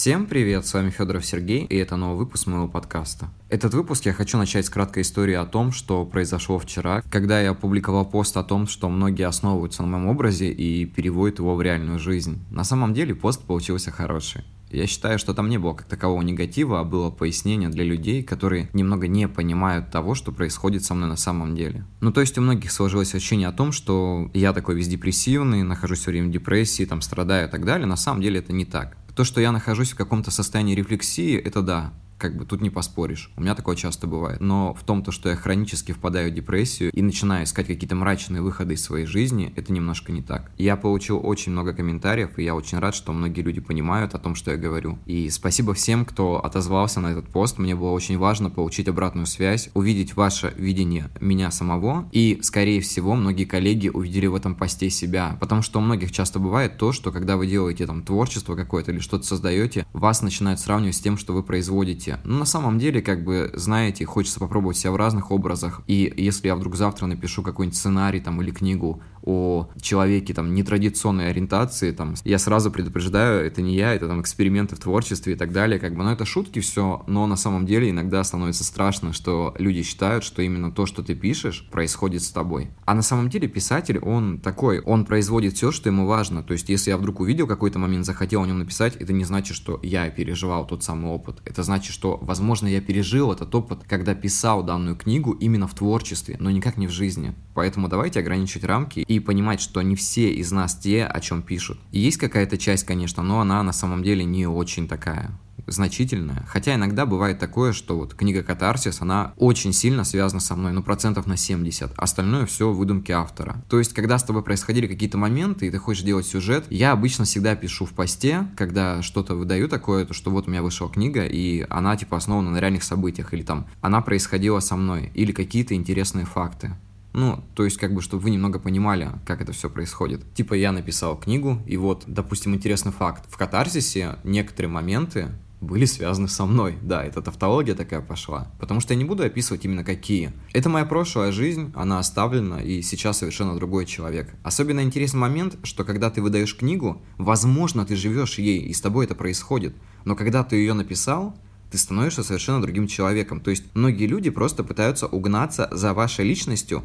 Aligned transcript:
Всем 0.00 0.24
привет, 0.24 0.66
с 0.66 0.72
вами 0.72 0.88
Федоров 0.88 1.26
Сергей, 1.26 1.66
и 1.66 1.76
это 1.76 1.94
новый 1.94 2.16
выпуск 2.16 2.46
моего 2.46 2.68
подкаста. 2.68 3.28
Этот 3.50 3.74
выпуск 3.74 4.06
я 4.06 4.14
хочу 4.14 4.38
начать 4.38 4.64
с 4.64 4.70
краткой 4.70 5.02
истории 5.02 5.34
о 5.34 5.44
том, 5.44 5.72
что 5.72 6.06
произошло 6.06 6.58
вчера, 6.58 7.02
когда 7.10 7.38
я 7.38 7.50
опубликовал 7.50 8.06
пост 8.06 8.34
о 8.38 8.42
том, 8.42 8.66
что 8.66 8.88
многие 8.88 9.26
основываются 9.26 9.82
на 9.82 9.88
моем 9.88 10.06
образе 10.06 10.50
и 10.50 10.86
переводят 10.86 11.40
его 11.40 11.54
в 11.54 11.60
реальную 11.60 11.98
жизнь. 11.98 12.38
На 12.50 12.64
самом 12.64 12.94
деле 12.94 13.14
пост 13.14 13.42
получился 13.44 13.90
хороший. 13.90 14.40
Я 14.70 14.86
считаю, 14.86 15.18
что 15.18 15.34
там 15.34 15.50
не 15.50 15.58
было 15.58 15.74
как 15.74 15.86
такового 15.86 16.22
негатива, 16.22 16.80
а 16.80 16.84
было 16.84 17.10
пояснение 17.10 17.68
для 17.68 17.84
людей, 17.84 18.22
которые 18.22 18.70
немного 18.72 19.06
не 19.06 19.28
понимают 19.28 19.90
того, 19.90 20.14
что 20.14 20.32
происходит 20.32 20.82
со 20.82 20.94
мной 20.94 21.10
на 21.10 21.16
самом 21.16 21.54
деле. 21.54 21.84
Ну, 22.00 22.10
то 22.10 22.22
есть 22.22 22.38
у 22.38 22.40
многих 22.40 22.72
сложилось 22.72 23.14
ощущение 23.14 23.48
о 23.48 23.52
том, 23.52 23.70
что 23.70 24.30
я 24.32 24.54
такой 24.54 24.76
весь 24.76 24.88
депрессивный, 24.88 25.62
нахожусь 25.62 25.98
все 25.98 26.12
время 26.12 26.28
в 26.28 26.32
депрессии, 26.32 26.86
там 26.86 27.02
страдаю 27.02 27.48
и 27.48 27.50
так 27.50 27.66
далее. 27.66 27.86
На 27.86 27.96
самом 27.96 28.22
деле 28.22 28.38
это 28.38 28.54
не 28.54 28.64
так. 28.64 28.96
То, 29.20 29.24
что 29.24 29.42
я 29.42 29.52
нахожусь 29.52 29.92
в 29.92 29.96
каком-то 29.96 30.30
состоянии 30.30 30.74
рефлексии, 30.74 31.36
это 31.36 31.60
да, 31.60 31.92
как 32.20 32.36
бы 32.36 32.44
тут 32.44 32.60
не 32.60 32.70
поспоришь. 32.70 33.32
У 33.36 33.40
меня 33.40 33.54
такое 33.54 33.74
часто 33.74 34.06
бывает. 34.06 34.40
Но 34.40 34.74
в 34.74 34.84
том, 34.84 35.02
то, 35.02 35.10
что 35.10 35.30
я 35.30 35.36
хронически 35.36 35.92
впадаю 35.92 36.30
в 36.30 36.34
депрессию 36.34 36.92
и 36.92 37.02
начинаю 37.02 37.44
искать 37.44 37.66
какие-то 37.66 37.96
мрачные 37.96 38.42
выходы 38.42 38.74
из 38.74 38.84
своей 38.84 39.06
жизни, 39.06 39.52
это 39.56 39.72
немножко 39.72 40.12
не 40.12 40.22
так. 40.22 40.52
Я 40.58 40.76
получил 40.76 41.20
очень 41.22 41.52
много 41.52 41.72
комментариев, 41.72 42.38
и 42.38 42.44
я 42.44 42.54
очень 42.54 42.78
рад, 42.78 42.94
что 42.94 43.12
многие 43.12 43.40
люди 43.40 43.60
понимают 43.60 44.14
о 44.14 44.18
том, 44.18 44.34
что 44.34 44.50
я 44.50 44.56
говорю. 44.58 44.98
И 45.06 45.30
спасибо 45.30 45.72
всем, 45.74 46.04
кто 46.04 46.44
отозвался 46.44 47.00
на 47.00 47.08
этот 47.08 47.28
пост. 47.28 47.58
Мне 47.58 47.74
было 47.74 47.90
очень 47.90 48.18
важно 48.18 48.50
получить 48.50 48.88
обратную 48.88 49.26
связь, 49.26 49.70
увидеть 49.74 50.14
ваше 50.14 50.52
видение 50.56 51.10
меня 51.20 51.50
самого. 51.50 52.08
И, 52.12 52.38
скорее 52.42 52.82
всего, 52.82 53.14
многие 53.14 53.44
коллеги 53.44 53.88
увидели 53.88 54.26
в 54.26 54.34
этом 54.34 54.54
посте 54.54 54.90
себя. 54.90 55.38
Потому 55.40 55.62
что 55.62 55.78
у 55.78 55.82
многих 55.82 56.12
часто 56.12 56.38
бывает 56.38 56.76
то, 56.76 56.92
что 56.92 57.12
когда 57.12 57.38
вы 57.38 57.46
делаете 57.46 57.86
там 57.86 58.02
творчество 58.02 58.56
какое-то 58.56 58.92
или 58.92 58.98
что-то 58.98 59.24
создаете, 59.24 59.86
вас 59.94 60.20
начинают 60.20 60.60
сравнивать 60.60 60.96
с 60.96 61.00
тем, 61.00 61.16
что 61.16 61.32
вы 61.32 61.42
производите 61.42 62.09
работе. 62.10 62.28
Но 62.28 62.38
на 62.38 62.44
самом 62.44 62.78
деле, 62.78 63.02
как 63.02 63.24
бы, 63.24 63.50
знаете, 63.54 64.04
хочется 64.04 64.40
попробовать 64.40 64.76
себя 64.76 64.92
в 64.92 64.96
разных 64.96 65.30
образах. 65.30 65.82
И 65.86 66.12
если 66.16 66.48
я 66.48 66.54
вдруг 66.54 66.76
завтра 66.76 67.06
напишу 67.06 67.42
какой-нибудь 67.42 67.76
сценарий 67.76 68.20
там 68.20 68.40
или 68.42 68.50
книгу 68.50 69.02
о 69.22 69.68
человеке 69.80 70.34
там 70.34 70.54
нетрадиционной 70.54 71.30
ориентации, 71.30 71.92
там, 71.92 72.14
я 72.24 72.38
сразу 72.38 72.70
предупреждаю, 72.70 73.44
это 73.44 73.62
не 73.62 73.74
я, 73.74 73.94
это 73.94 74.08
там 74.08 74.20
эксперименты 74.20 74.76
в 74.76 74.80
творчестве 74.80 75.34
и 75.34 75.36
так 75.36 75.52
далее, 75.52 75.78
как 75.78 75.94
бы, 75.94 76.02
но 76.02 76.12
это 76.12 76.24
шутки 76.24 76.60
все, 76.60 77.02
но 77.06 77.26
на 77.26 77.36
самом 77.36 77.66
деле 77.66 77.90
иногда 77.90 78.24
становится 78.24 78.64
страшно, 78.64 79.12
что 79.12 79.54
люди 79.58 79.82
считают, 79.82 80.24
что 80.24 80.42
именно 80.42 80.72
то, 80.72 80.86
что 80.86 81.02
ты 81.02 81.14
пишешь, 81.14 81.68
происходит 81.70 82.22
с 82.22 82.30
тобой. 82.30 82.70
А 82.84 82.94
на 82.94 83.02
самом 83.02 83.28
деле 83.28 83.48
писатель, 83.48 83.98
он 83.98 84.38
такой, 84.38 84.80
он 84.80 85.04
производит 85.04 85.54
все, 85.54 85.70
что 85.70 85.88
ему 85.88 86.06
важно, 86.06 86.42
то 86.42 86.52
есть 86.52 86.68
если 86.68 86.90
я 86.90 86.96
вдруг 86.96 87.20
увидел 87.20 87.46
какой-то 87.46 87.78
момент, 87.78 88.06
захотел 88.06 88.42
о 88.42 88.46
нем 88.46 88.58
написать, 88.58 88.96
это 88.96 89.12
не 89.12 89.24
значит, 89.24 89.56
что 89.56 89.78
я 89.82 90.08
переживал 90.10 90.66
тот 90.66 90.82
самый 90.82 91.10
опыт, 91.10 91.40
это 91.44 91.62
значит, 91.62 91.92
что, 91.92 92.18
возможно, 92.22 92.66
я 92.66 92.80
пережил 92.80 93.32
этот 93.32 93.54
опыт, 93.54 93.80
когда 93.88 94.14
писал 94.14 94.62
данную 94.62 94.96
книгу 94.96 95.32
именно 95.32 95.66
в 95.66 95.74
творчестве, 95.74 96.36
но 96.40 96.50
никак 96.50 96.76
не 96.76 96.86
в 96.86 96.90
жизни. 96.90 97.34
Поэтому 97.54 97.88
давайте 97.88 98.20
ограничить 98.20 98.64
рамки 98.64 99.00
и 99.10 99.18
понимать, 99.18 99.60
что 99.60 99.82
не 99.82 99.96
все 99.96 100.32
из 100.32 100.52
нас 100.52 100.76
те, 100.76 101.04
о 101.04 101.20
чем 101.20 101.42
пишут. 101.42 101.80
И 101.90 101.98
есть 101.98 102.16
какая-то 102.16 102.56
часть, 102.56 102.84
конечно, 102.84 103.24
но 103.24 103.40
она 103.40 103.60
на 103.64 103.72
самом 103.72 104.04
деле 104.04 104.24
не 104.24 104.46
очень 104.46 104.86
такая 104.86 105.32
значительная. 105.66 106.46
Хотя 106.48 106.76
иногда 106.76 107.06
бывает 107.06 107.40
такое, 107.40 107.72
что 107.72 107.96
вот 107.96 108.14
книга 108.14 108.44
«Катарсис», 108.44 109.00
она 109.00 109.34
очень 109.36 109.72
сильно 109.72 110.04
связана 110.04 110.40
со 110.40 110.54
мной, 110.54 110.72
ну, 110.72 110.84
процентов 110.84 111.26
на 111.26 111.36
70. 111.36 111.92
Остальное 111.96 112.46
все 112.46 112.70
выдумки 112.72 113.10
автора. 113.10 113.56
То 113.68 113.80
есть, 113.80 113.94
когда 113.94 114.16
с 114.16 114.22
тобой 114.22 114.44
происходили 114.44 114.86
какие-то 114.86 115.18
моменты, 115.18 115.66
и 115.66 115.70
ты 115.70 115.78
хочешь 115.78 116.04
делать 116.04 116.26
сюжет, 116.26 116.66
я 116.70 116.92
обычно 116.92 117.24
всегда 117.24 117.56
пишу 117.56 117.86
в 117.86 117.92
посте, 117.92 118.46
когда 118.56 119.02
что-то 119.02 119.34
выдаю 119.34 119.68
такое, 119.68 120.06
то 120.06 120.14
что 120.14 120.30
вот 120.30 120.46
у 120.46 120.50
меня 120.50 120.62
вышла 120.62 120.88
книга, 120.88 121.24
и 121.24 121.66
она, 121.68 121.96
типа, 121.96 122.16
основана 122.16 122.50
на 122.50 122.58
реальных 122.58 122.84
событиях, 122.84 123.34
или 123.34 123.42
там, 123.42 123.66
она 123.80 124.02
происходила 124.02 124.60
со 124.60 124.76
мной, 124.76 125.10
или 125.14 125.32
какие-то 125.32 125.74
интересные 125.74 126.26
факты. 126.26 126.76
Ну, 127.12 127.42
то 127.54 127.64
есть, 127.64 127.76
как 127.76 127.92
бы, 127.92 128.02
чтобы 128.02 128.22
вы 128.22 128.30
немного 128.30 128.58
понимали, 128.58 129.10
как 129.26 129.40
это 129.40 129.52
все 129.52 129.68
происходит. 129.68 130.22
Типа, 130.34 130.54
я 130.54 130.72
написал 130.72 131.18
книгу, 131.18 131.60
и 131.66 131.76
вот, 131.76 132.04
допустим, 132.06 132.54
интересный 132.54 132.92
факт. 132.92 133.24
В 133.28 133.36
катарсисе 133.36 134.16
некоторые 134.22 134.70
моменты 134.70 135.30
были 135.60 135.84
связаны 135.84 136.28
со 136.28 136.46
мной. 136.46 136.78
Да, 136.82 137.04
это 137.04 137.20
тавтология 137.20 137.74
такая 137.74 138.00
пошла. 138.00 138.50
Потому 138.58 138.80
что 138.80 138.94
я 138.94 138.98
не 138.98 139.04
буду 139.04 139.22
описывать 139.22 139.64
именно 139.64 139.84
какие. 139.84 140.32
Это 140.52 140.68
моя 140.68 140.86
прошлая 140.86 141.32
жизнь, 141.32 141.72
она 141.74 141.98
оставлена, 141.98 142.62
и 142.62 142.80
сейчас 142.82 143.18
совершенно 143.18 143.54
другой 143.56 143.84
человек. 143.86 144.34
Особенно 144.42 144.80
интересный 144.80 145.20
момент, 145.20 145.58
что 145.62 145.84
когда 145.84 146.10
ты 146.10 146.22
выдаешь 146.22 146.56
книгу, 146.56 147.02
возможно, 147.18 147.84
ты 147.84 147.94
живешь 147.94 148.38
ей, 148.38 148.60
и 148.60 148.72
с 148.72 148.80
тобой 148.80 149.04
это 149.04 149.14
происходит. 149.14 149.74
Но 150.04 150.16
когда 150.16 150.44
ты 150.44 150.56
ее 150.56 150.72
написал, 150.72 151.36
ты 151.70 151.78
становишься 151.78 152.24
совершенно 152.24 152.62
другим 152.62 152.86
человеком. 152.86 153.40
То 153.40 153.50
есть 153.50 153.64
многие 153.74 154.06
люди 154.06 154.30
просто 154.30 154.64
пытаются 154.64 155.06
угнаться 155.06 155.68
за 155.70 155.94
вашей 155.94 156.24
личностью, 156.24 156.82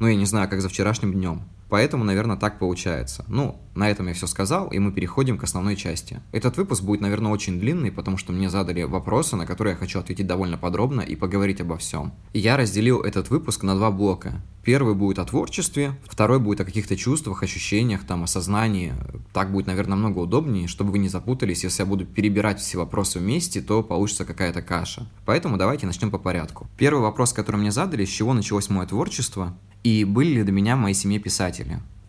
ну, 0.00 0.06
я 0.06 0.16
не 0.16 0.26
знаю, 0.26 0.48
как 0.48 0.60
за 0.60 0.68
вчерашним 0.68 1.12
днем. 1.12 1.42
Поэтому, 1.68 2.04
наверное, 2.04 2.36
так 2.36 2.58
получается. 2.58 3.24
Ну, 3.28 3.60
на 3.74 3.90
этом 3.90 4.08
я 4.08 4.14
все 4.14 4.26
сказал, 4.26 4.68
и 4.68 4.78
мы 4.78 4.92
переходим 4.92 5.38
к 5.38 5.44
основной 5.44 5.76
части. 5.76 6.20
Этот 6.32 6.56
выпуск 6.56 6.82
будет, 6.82 7.00
наверное, 7.00 7.30
очень 7.30 7.60
длинный, 7.60 7.92
потому 7.92 8.16
что 8.16 8.32
мне 8.32 8.50
задали 8.50 8.82
вопросы, 8.82 9.36
на 9.36 9.46
которые 9.46 9.72
я 9.72 9.78
хочу 9.78 9.98
ответить 9.98 10.26
довольно 10.26 10.58
подробно 10.58 11.00
и 11.00 11.14
поговорить 11.14 11.60
обо 11.60 11.76
всем. 11.76 12.12
И 12.32 12.38
я 12.38 12.56
разделил 12.56 13.02
этот 13.02 13.30
выпуск 13.30 13.62
на 13.62 13.74
два 13.74 13.90
блока. 13.90 14.42
Первый 14.64 14.94
будет 14.94 15.18
о 15.18 15.24
творчестве, 15.24 15.98
второй 16.04 16.38
будет 16.38 16.60
о 16.60 16.64
каких-то 16.64 16.94
чувствах, 16.96 17.42
ощущениях, 17.42 18.04
там, 18.04 18.24
осознании. 18.24 18.92
Так 19.32 19.50
будет, 19.50 19.66
наверное, 19.66 19.96
намного 19.96 20.18
удобнее, 20.18 20.68
чтобы 20.68 20.92
вы 20.92 20.98
не 20.98 21.08
запутались. 21.08 21.64
Если 21.64 21.82
я 21.82 21.86
буду 21.86 22.04
перебирать 22.04 22.60
все 22.60 22.76
вопросы 22.76 23.18
вместе, 23.18 23.62
то 23.62 23.82
получится 23.82 24.26
какая-то 24.26 24.60
каша. 24.60 25.08
Поэтому 25.24 25.56
давайте 25.56 25.86
начнем 25.86 26.10
по 26.10 26.18
порядку. 26.18 26.66
Первый 26.76 27.00
вопрос, 27.00 27.32
который 27.32 27.56
мне 27.56 27.72
задали, 27.72 28.04
с 28.04 28.10
чего 28.10 28.34
началось 28.34 28.68
мое 28.68 28.86
творчество, 28.86 29.56
и 29.84 30.04
были 30.04 30.34
ли 30.34 30.42
до 30.42 30.52
меня 30.52 30.76
в 30.76 30.80
моей 30.80 30.94
семье 30.94 31.18
писатели? 31.18 31.57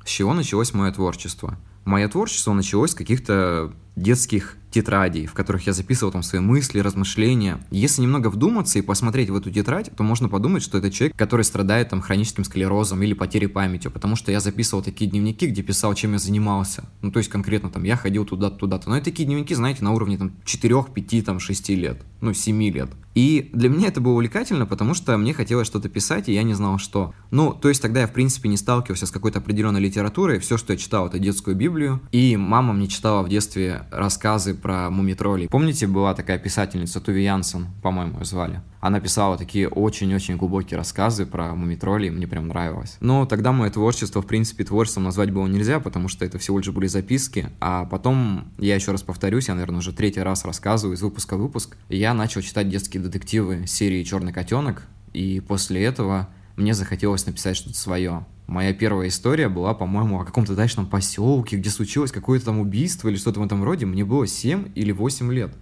С 0.06 0.10
чего 0.10 0.34
началось 0.34 0.74
мое 0.74 0.92
творчество? 0.92 1.58
Мое 1.86 2.08
творчество 2.08 2.54
началось 2.54 2.92
с 2.92 2.96
каких-то 2.96 3.74
детских 3.96 4.56
тетрадей, 4.72 5.26
в 5.26 5.34
которых 5.34 5.68
я 5.68 5.74
записывал 5.74 6.12
там 6.12 6.24
свои 6.24 6.42
мысли, 6.42 6.80
размышления. 6.80 7.60
Если 7.72 8.02
немного 8.02 8.30
вдуматься 8.30 8.80
и 8.80 8.82
посмотреть 8.82 9.30
в 9.30 9.36
эту 9.36 9.52
тетрадь, 9.52 9.90
то 9.96 10.04
можно 10.04 10.30
подумать, 10.30 10.64
что 10.64 10.78
это 10.78 10.92
человек, 10.92 11.18
который 11.18 11.44
страдает 11.44 11.90
там 11.90 12.02
хроническим 12.02 12.44
склерозом 12.44 13.02
или 13.04 13.14
потерей 13.14 13.48
памяти, 13.48 13.88
потому 13.88 14.16
что 14.16 14.32
я 14.32 14.40
записывал 14.40 14.84
такие 14.84 15.10
дневники, 15.10 15.48
где 15.48 15.62
писал, 15.62 15.94
чем 15.94 16.14
я 16.14 16.20
занимался. 16.20 16.86
Ну, 17.02 17.12
то 17.12 17.20
есть 17.20 17.30
конкретно 17.30 17.70
там 17.70 17.84
я 17.84 17.96
ходил 17.96 18.26
туда-то, 18.26 18.58
туда-то. 18.58 18.90
Но 18.90 18.98
это 18.98 19.06
такие 19.06 19.26
дневники, 19.26 19.54
знаете, 19.54 19.84
на 19.84 19.94
уровне 19.94 20.18
там 20.18 20.34
4, 20.46 20.86
5, 20.94 21.26
там 21.26 21.40
6 21.40 21.70
лет, 21.70 22.02
ну, 22.22 22.34
7 22.34 22.64
лет. 22.64 22.90
И 23.16 23.50
для 23.54 23.70
меня 23.70 23.88
это 23.88 24.02
было 24.02 24.14
увлекательно, 24.14 24.66
потому 24.66 24.94
что 24.94 25.18
мне 25.18 25.34
хотелось 25.34 25.68
что-то 25.68 25.90
писать, 25.90 26.30
и 26.30 26.34
я 26.34 26.44
не 26.44 26.54
знал, 26.54 26.78
что. 26.78 27.14
Ну, 27.32 27.54
то 27.54 27.68
есть 27.70 27.82
тогда 27.82 28.02
я, 28.02 28.08
в 28.08 28.14
принципе, 28.14 28.50
не 28.50 28.58
сталкивался 28.58 29.08
с 29.08 29.12
какой-то 29.12 29.40
определенной 29.40 29.82
литературой. 29.82 30.40
Все, 30.40 30.58
что 30.58 30.74
я 30.74 30.78
читал, 30.78 31.08
это 31.08 31.20
детскую 31.20 31.56
Библию. 31.56 32.02
И 32.12 32.38
мама 32.38 32.74
мне 32.74 32.88
читала 32.88 33.24
в 33.24 33.30
детстве 33.30 33.88
рассказы 33.92 34.54
про 34.62 34.90
мумитролей. 34.90 35.48
Помните, 35.48 35.88
была 35.88 36.14
такая 36.14 36.38
писательница 36.38 37.02
Туви 37.02 37.24
Янсен, 37.24 37.68
по-моему, 37.82 38.24
звали? 38.24 38.62
Она 38.82 39.00
писала 39.00 39.38
такие 39.38 39.68
очень-очень 39.68 40.38
глубокие 40.38 40.78
рассказы 40.78 41.26
про 41.26 41.54
мумитролей, 41.56 42.10
мне 42.10 42.28
прям 42.28 42.48
нравилось. 42.48 42.98
Но 43.00 43.26
тогда 43.26 43.52
мое 43.52 43.70
творчество, 43.70 44.22
в 44.22 44.28
принципе, 44.28 44.64
творчеством 44.64 45.04
назвать 45.04 45.32
было 45.32 45.48
нельзя, 45.48 45.80
потому 45.80 46.08
что 46.08 46.26
это 46.26 46.38
всего 46.38 46.60
лишь 46.60 46.70
были 46.70 46.88
записки. 46.88 47.50
А 47.60 47.86
потом, 47.86 48.46
я 48.58 48.76
еще 48.76 48.92
раз 48.92 49.02
повторюсь, 49.02 49.48
я, 49.48 49.56
наверное, 49.56 49.80
уже 49.80 49.92
третий 49.92 50.22
раз 50.22 50.46
рассказываю 50.46 50.96
из 50.96 51.02
выпуска 51.02 51.36
в 51.36 51.42
выпуск, 51.42 51.78
я 51.90 52.14
начал 52.14 52.42
читать 52.42 52.70
детские 52.70 53.04
детективы 53.04 53.66
серии 53.68 54.04
«Черный 54.04 54.34
котенок», 54.34 54.84
и 55.14 55.42
после 55.42 55.84
этого 55.84 56.30
мне 56.56 56.74
захотелось 56.74 57.26
написать 57.26 57.58
что-то 57.58 57.78
свое. 57.78 58.26
Моя 58.50 58.74
первая 58.74 59.10
история 59.10 59.48
была, 59.48 59.76
по-моему, 59.76 60.20
о 60.20 60.26
каком-то 60.26 60.56
дачном 60.56 60.88
поселке, 60.88 61.58
где 61.58 61.70
случилось 61.70 62.12
какое-то 62.12 62.46
там 62.46 62.60
убийство 62.60 63.08
или 63.08 63.16
что-то 63.16 63.42
в 63.42 63.46
этом 63.46 63.64
роде. 63.64 63.86
Мне 63.86 64.04
было 64.04 64.26
7 64.26 64.72
или 64.74 64.92
8 64.92 65.32
лет. 65.32 65.54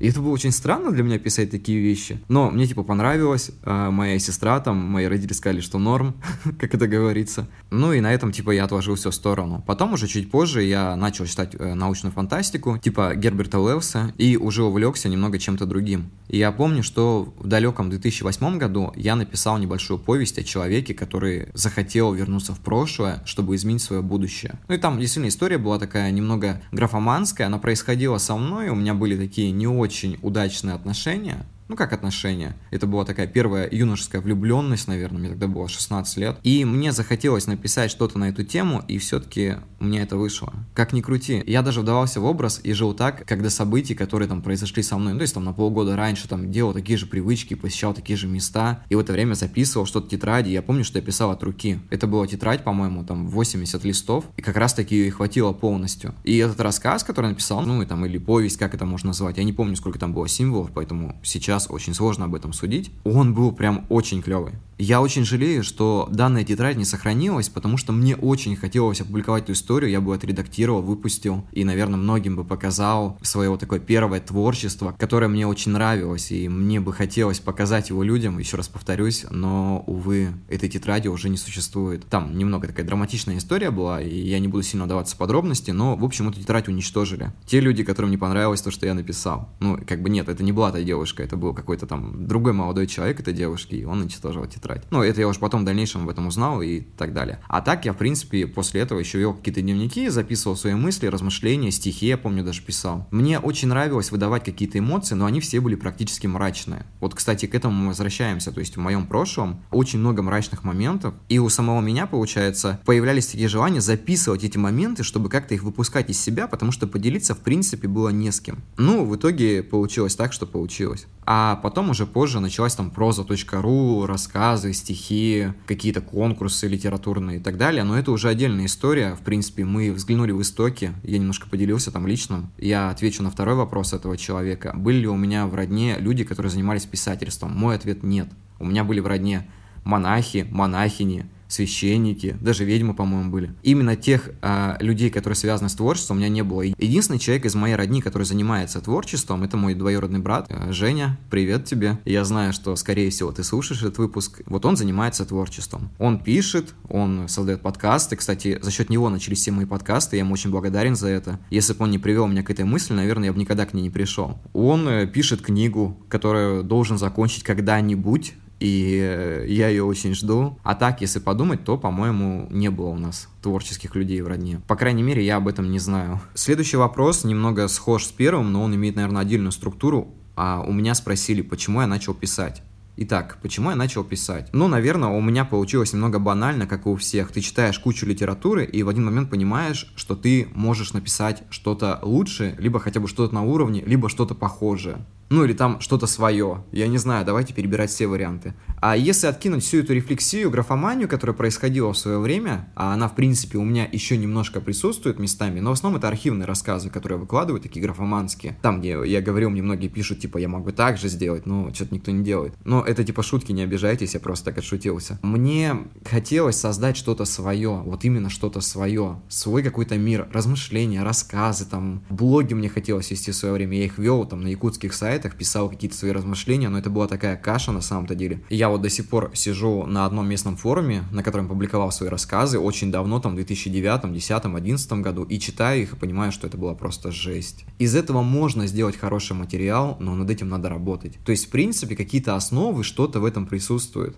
И 0.00 0.08
это 0.08 0.20
было 0.20 0.30
очень 0.30 0.50
странно 0.50 0.90
для 0.90 1.02
меня 1.04 1.18
писать 1.18 1.50
такие 1.50 1.78
вещи. 1.78 2.20
Но 2.28 2.50
мне, 2.50 2.66
типа, 2.66 2.82
понравилось. 2.82 3.50
А 3.62 3.90
моя 3.90 4.18
сестра 4.18 4.58
там, 4.60 4.78
мои 4.78 5.04
родители 5.04 5.34
сказали, 5.34 5.60
что 5.60 5.78
норм, 5.78 6.14
как 6.58 6.74
это 6.74 6.88
говорится. 6.88 7.46
Ну 7.70 7.92
и 7.92 8.00
на 8.00 8.12
этом, 8.12 8.32
типа, 8.32 8.50
я 8.50 8.64
отложил 8.64 8.94
все 8.94 9.10
в 9.10 9.14
сторону. 9.14 9.62
Потом 9.66 9.92
уже 9.92 10.08
чуть 10.08 10.30
позже 10.30 10.62
я 10.62 10.96
начал 10.96 11.26
читать 11.26 11.54
э, 11.58 11.74
научную 11.74 12.12
фантастику, 12.12 12.78
типа 12.78 13.14
Герберта 13.14 13.60
Уэллса, 13.60 14.12
и 14.16 14.38
уже 14.38 14.64
увлекся 14.64 15.08
немного 15.10 15.38
чем-то 15.38 15.66
другим. 15.66 16.10
И 16.28 16.38
я 16.38 16.50
помню, 16.50 16.82
что 16.82 17.34
в 17.38 17.46
далеком 17.46 17.90
2008 17.90 18.56
году 18.56 18.92
я 18.96 19.16
написал 19.16 19.58
небольшую 19.58 19.98
повесть 19.98 20.38
о 20.38 20.44
человеке, 20.44 20.94
который 20.94 21.48
захотел 21.52 22.14
вернуться 22.14 22.54
в 22.54 22.60
прошлое, 22.60 23.22
чтобы 23.26 23.54
изменить 23.54 23.82
свое 23.82 24.00
будущее. 24.00 24.58
Ну 24.68 24.74
и 24.76 24.78
там 24.78 24.98
действительно 24.98 25.28
история 25.28 25.58
была 25.58 25.78
такая 25.78 26.10
немного 26.10 26.62
графоманская, 26.72 27.48
она 27.48 27.58
происходила 27.58 28.16
со 28.16 28.36
мной, 28.36 28.68
у 28.68 28.74
меня 28.74 28.94
были 28.94 29.16
такие 29.16 29.50
не 29.50 29.66
очень 29.66 29.89
очень 29.90 30.20
удачные 30.22 30.76
отношения, 30.76 31.44
Ну, 31.70 31.76
как 31.76 31.92
отношения. 31.92 32.56
Это 32.72 32.88
была 32.88 33.04
такая 33.04 33.28
первая 33.28 33.68
юношеская 33.70 34.20
влюбленность, 34.20 34.88
наверное, 34.88 35.20
мне 35.20 35.28
тогда 35.28 35.46
было 35.46 35.68
16 35.68 36.16
лет. 36.16 36.36
И 36.42 36.64
мне 36.64 36.90
захотелось 36.90 37.46
написать 37.46 37.92
что-то 37.92 38.18
на 38.18 38.28
эту 38.28 38.42
тему, 38.42 38.82
и 38.88 38.98
все-таки 38.98 39.54
у 39.78 39.84
меня 39.84 40.02
это 40.02 40.16
вышло. 40.16 40.52
Как 40.74 40.92
ни 40.92 41.00
крути. 41.00 41.44
Я 41.46 41.62
даже 41.62 41.82
вдавался 41.82 42.20
в 42.20 42.24
образ 42.24 42.60
и 42.64 42.72
жил 42.72 42.92
так, 42.92 43.24
когда 43.24 43.50
события, 43.50 43.94
которые 43.94 44.28
там 44.28 44.42
произошли 44.42 44.82
со 44.82 44.98
мной, 44.98 45.12
ну, 45.12 45.20
то 45.20 45.22
есть 45.22 45.34
там 45.34 45.44
на 45.44 45.52
полгода 45.52 45.94
раньше, 45.94 46.26
там 46.26 46.50
делал 46.50 46.72
такие 46.72 46.98
же 46.98 47.06
привычки, 47.06 47.54
посещал 47.54 47.94
такие 47.94 48.16
же 48.16 48.26
места, 48.26 48.82
и 48.88 48.96
в 48.96 48.98
это 48.98 49.12
время 49.12 49.34
записывал 49.34 49.86
что-то 49.86 50.08
в 50.08 50.10
тетради. 50.10 50.50
Я 50.50 50.62
помню, 50.62 50.82
что 50.82 50.98
я 50.98 51.04
писал 51.04 51.30
от 51.30 51.40
руки. 51.44 51.78
Это 51.90 52.08
была 52.08 52.26
тетрадь, 52.26 52.64
по-моему, 52.64 53.04
там 53.04 53.28
80 53.28 53.84
листов, 53.84 54.24
и 54.36 54.42
как 54.42 54.56
раз 54.56 54.74
таки 54.74 54.96
ее 54.96 55.12
хватило 55.12 55.52
полностью. 55.52 56.16
И 56.24 56.36
этот 56.36 56.60
рассказ, 56.60 57.04
который 57.04 57.26
я 57.26 57.30
написал, 57.30 57.62
ну, 57.62 57.80
и 57.80 57.86
там, 57.86 58.04
или 58.04 58.18
повесть, 58.18 58.56
как 58.56 58.74
это 58.74 58.86
можно 58.86 59.10
назвать, 59.10 59.38
я 59.38 59.44
не 59.44 59.52
помню, 59.52 59.76
сколько 59.76 60.00
там 60.00 60.12
было 60.12 60.26
символов, 60.26 60.72
поэтому 60.74 61.16
сейчас 61.22 61.59
очень 61.68 61.94
сложно 61.94 62.26
об 62.26 62.34
этом 62.34 62.52
судить. 62.52 62.90
Он 63.04 63.34
был 63.34 63.52
прям 63.52 63.86
очень 63.88 64.22
клевый. 64.22 64.52
Я 64.82 65.02
очень 65.02 65.26
жалею, 65.26 65.62
что 65.62 66.08
данная 66.10 66.42
тетрадь 66.42 66.78
не 66.78 66.86
сохранилась, 66.86 67.50
потому 67.50 67.76
что 67.76 67.92
мне 67.92 68.16
очень 68.16 68.56
хотелось 68.56 69.02
опубликовать 69.02 69.42
эту 69.44 69.52
историю, 69.52 69.90
я 69.90 70.00
бы 70.00 70.14
отредактировал, 70.14 70.80
выпустил, 70.80 71.44
и, 71.52 71.64
наверное, 71.64 71.98
многим 71.98 72.34
бы 72.34 72.44
показал 72.44 73.18
свое 73.20 73.54
такое 73.58 73.78
первое 73.78 74.20
творчество, 74.20 74.94
которое 74.98 75.28
мне 75.28 75.46
очень 75.46 75.72
нравилось, 75.72 76.32
и 76.32 76.48
мне 76.48 76.80
бы 76.80 76.94
хотелось 76.94 77.40
показать 77.40 77.90
его 77.90 78.02
людям, 78.02 78.38
еще 78.38 78.56
раз 78.56 78.68
повторюсь, 78.68 79.26
но, 79.28 79.84
увы, 79.86 80.28
этой 80.48 80.70
тетради 80.70 81.08
уже 81.08 81.28
не 81.28 81.36
существует. 81.36 82.06
Там 82.08 82.38
немного 82.38 82.66
такая 82.66 82.86
драматичная 82.86 83.36
история 83.36 83.70
была, 83.70 84.00
и 84.00 84.18
я 84.18 84.38
не 84.38 84.48
буду 84.48 84.62
сильно 84.62 84.86
даваться 84.86 85.14
в 85.14 85.18
подробности, 85.18 85.72
но, 85.72 85.94
в 85.94 86.04
общем, 86.06 86.30
эту 86.30 86.40
тетрадь 86.40 86.68
уничтожили. 86.68 87.32
Те 87.44 87.60
люди, 87.60 87.84
которым 87.84 88.10
не 88.10 88.16
понравилось 88.16 88.62
то, 88.62 88.70
что 88.70 88.86
я 88.86 88.94
написал. 88.94 89.50
Ну, 89.60 89.78
как 89.86 90.00
бы 90.00 90.08
нет, 90.08 90.30
это 90.30 90.42
не 90.42 90.52
была 90.52 90.72
та 90.72 90.80
девушка, 90.80 91.22
это 91.22 91.36
был 91.36 91.49
какой-то 91.54 91.86
там 91.86 92.26
другой 92.26 92.52
молодой 92.52 92.86
человек 92.86 93.20
этой 93.20 93.34
девушки, 93.34 93.74
и 93.74 93.84
он 93.84 94.00
уничтожил 94.00 94.46
тетрадь. 94.46 94.84
Ну, 94.90 95.02
это 95.02 95.20
я 95.20 95.28
уже 95.28 95.40
потом 95.40 95.62
в 95.62 95.64
дальнейшем 95.64 96.02
об 96.02 96.08
этом 96.08 96.26
узнал 96.26 96.62
и 96.62 96.80
так 96.80 97.12
далее. 97.12 97.40
А 97.48 97.60
так 97.60 97.84
я, 97.84 97.92
в 97.92 97.96
принципе, 97.96 98.46
после 98.46 98.80
этого 98.82 98.98
еще 98.98 99.18
вел 99.18 99.34
какие-то 99.34 99.62
дневники, 99.62 100.08
записывал 100.08 100.56
свои 100.56 100.74
мысли, 100.74 101.06
размышления, 101.06 101.70
стихи, 101.70 102.06
я 102.06 102.18
помню, 102.18 102.44
даже 102.44 102.62
писал. 102.62 103.06
Мне 103.10 103.38
очень 103.38 103.68
нравилось 103.68 104.10
выдавать 104.10 104.44
какие-то 104.44 104.78
эмоции, 104.78 105.14
но 105.14 105.26
они 105.26 105.40
все 105.40 105.60
были 105.60 105.74
практически 105.74 106.26
мрачные. 106.26 106.86
Вот, 107.00 107.14
кстати, 107.14 107.46
к 107.46 107.54
этому 107.54 107.74
мы 107.74 107.88
возвращаемся. 107.88 108.52
То 108.52 108.60
есть 108.60 108.76
в 108.76 108.80
моем 108.80 109.06
прошлом 109.06 109.62
очень 109.70 109.98
много 109.98 110.22
мрачных 110.22 110.64
моментов, 110.64 111.14
и 111.28 111.38
у 111.38 111.48
самого 111.48 111.80
меня, 111.80 112.06
получается, 112.06 112.80
появлялись 112.84 113.26
такие 113.26 113.48
желания 113.48 113.80
записывать 113.80 114.44
эти 114.44 114.58
моменты, 114.58 115.02
чтобы 115.02 115.28
как-то 115.28 115.54
их 115.54 115.62
выпускать 115.62 116.10
из 116.10 116.20
себя, 116.20 116.46
потому 116.46 116.72
что 116.72 116.86
поделиться, 116.86 117.34
в 117.34 117.40
принципе, 117.40 117.88
было 117.88 118.10
не 118.10 118.30
с 118.30 118.40
кем. 118.40 118.62
Ну, 118.76 119.04
в 119.04 119.16
итоге 119.16 119.62
получилось 119.62 120.16
так, 120.16 120.32
что 120.32 120.46
получилось. 120.46 121.06
А 121.24 121.39
потом 121.62 121.90
уже 121.90 122.06
позже 122.06 122.40
началась 122.40 122.74
там 122.74 122.90
проза.ру, 122.90 124.06
рассказы, 124.06 124.72
стихи, 124.72 125.52
какие-то 125.66 126.00
конкурсы 126.00 126.68
литературные 126.68 127.38
и 127.38 127.40
так 127.40 127.56
далее. 127.56 127.84
Но 127.84 127.98
это 127.98 128.10
уже 128.10 128.28
отдельная 128.28 128.66
история. 128.66 129.14
В 129.14 129.20
принципе, 129.20 129.64
мы 129.64 129.92
взглянули 129.92 130.32
в 130.32 130.42
истоки, 130.42 130.92
я 131.02 131.18
немножко 131.18 131.48
поделился 131.48 131.90
там 131.90 132.06
личным. 132.06 132.50
Я 132.58 132.90
отвечу 132.90 133.22
на 133.22 133.30
второй 133.30 133.54
вопрос 133.54 133.92
этого 133.92 134.16
человека. 134.16 134.72
Были 134.76 134.98
ли 134.98 135.08
у 135.08 135.16
меня 135.16 135.46
в 135.46 135.54
родне 135.54 135.96
люди, 135.98 136.24
которые 136.24 136.50
занимались 136.50 136.86
писательством? 136.86 137.52
Мой 137.52 137.76
ответ 137.76 138.02
нет. 138.02 138.28
У 138.58 138.64
меня 138.64 138.84
были 138.84 139.00
в 139.00 139.06
родне 139.06 139.48
монахи, 139.84 140.46
монахини, 140.50 141.26
священники, 141.50 142.36
даже 142.40 142.64
ведьмы, 142.64 142.94
по-моему, 142.94 143.30
были. 143.30 143.54
Именно 143.62 143.96
тех 143.96 144.30
э, 144.40 144.76
людей, 144.80 145.10
которые 145.10 145.36
связаны 145.36 145.68
с 145.68 145.74
творчеством, 145.74 146.16
у 146.16 146.20
меня 146.20 146.28
не 146.28 146.42
было. 146.42 146.62
Единственный 146.62 147.18
человек 147.18 147.44
из 147.44 147.54
моей 147.54 147.74
родни, 147.74 148.00
который 148.00 148.22
занимается 148.22 148.80
творчеством, 148.80 149.42
это 149.42 149.56
мой 149.56 149.74
двоюродный 149.74 150.20
брат 150.20 150.46
э, 150.48 150.72
Женя. 150.72 151.18
Привет 151.30 151.64
тебе. 151.64 151.98
Я 152.04 152.24
знаю, 152.24 152.52
что, 152.52 152.74
скорее 152.76 153.10
всего, 153.10 153.32
ты 153.32 153.42
слушаешь 153.44 153.82
этот 153.82 153.98
выпуск. 153.98 154.42
Вот 154.46 154.64
он 154.64 154.76
занимается 154.76 155.24
творчеством. 155.24 155.90
Он 155.98 156.22
пишет, 156.22 156.74
он 156.88 157.28
создает 157.28 157.62
подкасты. 157.62 158.16
Кстати, 158.16 158.58
за 158.62 158.70
счет 158.70 158.90
него 158.90 159.08
начались 159.08 159.40
все 159.40 159.50
мои 159.50 159.66
подкасты, 159.66 160.16
я 160.16 160.22
ему 160.22 160.34
очень 160.34 160.50
благодарен 160.50 160.96
за 160.96 161.08
это. 161.08 161.40
Если 161.50 161.72
бы 161.72 161.84
он 161.84 161.90
не 161.90 161.98
привел 161.98 162.26
меня 162.26 162.42
к 162.42 162.50
этой 162.50 162.64
мысли, 162.64 162.94
наверное, 162.94 163.26
я 163.26 163.32
бы 163.32 163.38
никогда 163.38 163.66
к 163.66 163.74
ней 163.74 163.82
не 163.82 163.90
пришел. 163.90 164.38
Он 164.52 164.88
э, 164.88 165.06
пишет 165.06 165.42
книгу, 165.42 165.98
которую 166.08 166.62
должен 166.62 166.98
закончить 166.98 167.42
когда-нибудь 167.42 168.34
и 168.60 169.46
я 169.48 169.68
ее 169.68 169.84
очень 169.84 170.14
жду. 170.14 170.58
А 170.62 170.74
так, 170.74 171.00
если 171.00 171.18
подумать, 171.18 171.64
то, 171.64 171.76
по-моему, 171.76 172.46
не 172.50 172.70
было 172.70 172.88
у 172.88 172.98
нас 172.98 173.28
творческих 173.42 173.96
людей 173.96 174.20
в 174.20 174.28
родне. 174.28 174.60
По 174.68 174.76
крайней 174.76 175.02
мере, 175.02 175.24
я 175.24 175.36
об 175.36 175.48
этом 175.48 175.70
не 175.70 175.78
знаю. 175.78 176.20
Следующий 176.34 176.76
вопрос 176.76 177.24
немного 177.24 177.66
схож 177.68 178.04
с 178.04 178.12
первым, 178.12 178.52
но 178.52 178.62
он 178.62 178.74
имеет, 178.74 178.96
наверное, 178.96 179.22
отдельную 179.22 179.52
структуру. 179.52 180.14
А 180.36 180.62
у 180.66 180.72
меня 180.72 180.94
спросили, 180.94 181.42
почему 181.42 181.80
я 181.80 181.86
начал 181.86 182.14
писать. 182.14 182.62
Итак, 182.96 183.38
почему 183.40 183.70
я 183.70 183.76
начал 183.76 184.04
писать? 184.04 184.50
Ну, 184.52 184.68
наверное, 184.68 185.08
у 185.08 185.22
меня 185.22 185.46
получилось 185.46 185.94
немного 185.94 186.18
банально, 186.18 186.66
как 186.66 186.84
и 186.84 186.88
у 186.90 186.96
всех. 186.96 187.32
Ты 187.32 187.40
читаешь 187.40 187.78
кучу 187.78 188.04
литературы 188.04 188.66
и 188.66 188.82
в 188.82 188.90
один 188.90 189.06
момент 189.06 189.30
понимаешь, 189.30 189.90
что 189.96 190.14
ты 190.14 190.48
можешь 190.54 190.92
написать 190.92 191.44
что-то 191.48 191.98
лучше, 192.02 192.56
либо 192.58 192.78
хотя 192.78 193.00
бы 193.00 193.08
что-то 193.08 193.34
на 193.34 193.42
уровне, 193.42 193.82
либо 193.86 194.10
что-то 194.10 194.34
похожее 194.34 194.98
ну 195.30 195.44
или 195.44 195.52
там 195.52 195.80
что-то 195.80 196.06
свое. 196.06 196.64
Я 196.72 196.88
не 196.88 196.98
знаю, 196.98 197.24
давайте 197.24 197.54
перебирать 197.54 197.90
все 197.90 198.08
варианты. 198.08 198.54
А 198.82 198.96
если 198.96 199.26
откинуть 199.28 199.62
всю 199.62 199.78
эту 199.78 199.94
рефлексию, 199.94 200.50
графоманию, 200.50 201.08
которая 201.08 201.36
происходила 201.36 201.92
в 201.92 201.98
свое 201.98 202.18
время, 202.18 202.68
а 202.74 202.94
она, 202.94 203.08
в 203.08 203.14
принципе, 203.14 203.58
у 203.58 203.64
меня 203.64 203.86
еще 203.90 204.16
немножко 204.16 204.60
присутствует 204.60 205.18
местами, 205.18 205.60
но 205.60 205.70
в 205.70 205.74
основном 205.74 205.98
это 205.98 206.08
архивные 206.08 206.46
рассказы, 206.46 206.90
которые 206.90 207.18
я 207.18 207.20
выкладываю, 207.20 207.60
такие 207.60 207.82
графоманские. 207.82 208.58
Там, 208.62 208.80
где 208.80 208.98
я 209.04 209.20
говорил, 209.20 209.50
мне 209.50 209.62
многие 209.62 209.88
пишут, 209.88 210.20
типа, 210.20 210.38
я 210.38 210.48
могу 210.48 210.72
так 210.72 210.98
же 210.98 211.08
сделать, 211.08 211.46
но 211.46 211.72
что-то 211.72 211.94
никто 211.94 212.10
не 212.10 212.24
делает. 212.24 212.54
Но 212.64 212.82
это 212.82 213.04
типа 213.04 213.22
шутки, 213.22 213.52
не 213.52 213.62
обижайтесь, 213.62 214.14
я 214.14 214.20
просто 214.20 214.46
так 214.46 214.58
отшутился. 214.58 215.18
Мне 215.22 215.76
хотелось 216.04 216.56
создать 216.56 216.96
что-то 216.96 217.24
свое, 217.24 217.82
вот 217.84 218.04
именно 218.04 218.30
что-то 218.30 218.60
свое, 218.60 219.20
свой 219.28 219.62
какой-то 219.62 219.96
мир, 219.96 220.28
размышления, 220.32 221.02
рассказы, 221.02 221.66
там, 221.66 222.02
блоги 222.10 222.54
мне 222.54 222.68
хотелось 222.68 223.10
вести 223.10 223.30
в 223.30 223.36
свое 223.36 223.54
время, 223.54 223.78
я 223.78 223.84
их 223.84 223.98
вел 223.98 224.24
там 224.24 224.40
на 224.40 224.48
якутских 224.48 224.94
сайтах, 224.94 225.19
сайтах, 225.20 225.36
писал 225.36 225.68
какие-то 225.68 225.96
свои 225.96 226.12
размышления, 226.12 226.68
но 226.68 226.78
это 226.78 226.88
была 226.88 227.06
такая 227.06 227.36
каша 227.36 227.72
на 227.72 227.82
самом-то 227.82 228.14
деле. 228.14 228.40
И 228.48 228.56
я 228.56 228.68
вот 228.70 228.80
до 228.80 228.88
сих 228.88 229.08
пор 229.08 229.30
сижу 229.34 229.84
на 229.86 230.06
одном 230.06 230.28
местном 230.28 230.56
форуме, 230.56 231.04
на 231.12 231.22
котором 231.22 231.48
публиковал 231.48 231.92
свои 231.92 232.08
рассказы 232.08 232.58
очень 232.58 232.90
давно, 232.90 233.20
там 233.20 233.32
в 233.32 233.34
2009, 233.36 234.00
2010, 234.02 234.42
2011 234.42 234.92
году, 234.92 235.24
и 235.24 235.38
читаю 235.38 235.82
их 235.82 235.92
и 235.92 235.96
понимаю, 235.96 236.32
что 236.32 236.46
это 236.46 236.56
была 236.56 236.74
просто 236.74 237.12
жесть. 237.12 237.64
Из 237.78 237.94
этого 237.94 238.22
можно 238.22 238.66
сделать 238.66 238.96
хороший 238.96 239.36
материал, 239.36 239.96
но 240.00 240.14
над 240.14 240.30
этим 240.30 240.48
надо 240.48 240.68
работать. 240.68 241.18
То 241.24 241.32
есть, 241.32 241.46
в 241.46 241.50
принципе, 241.50 241.96
какие-то 241.96 242.34
основы, 242.34 242.82
что-то 242.82 243.20
в 243.20 243.24
этом 243.24 243.46
присутствует. 243.46 244.16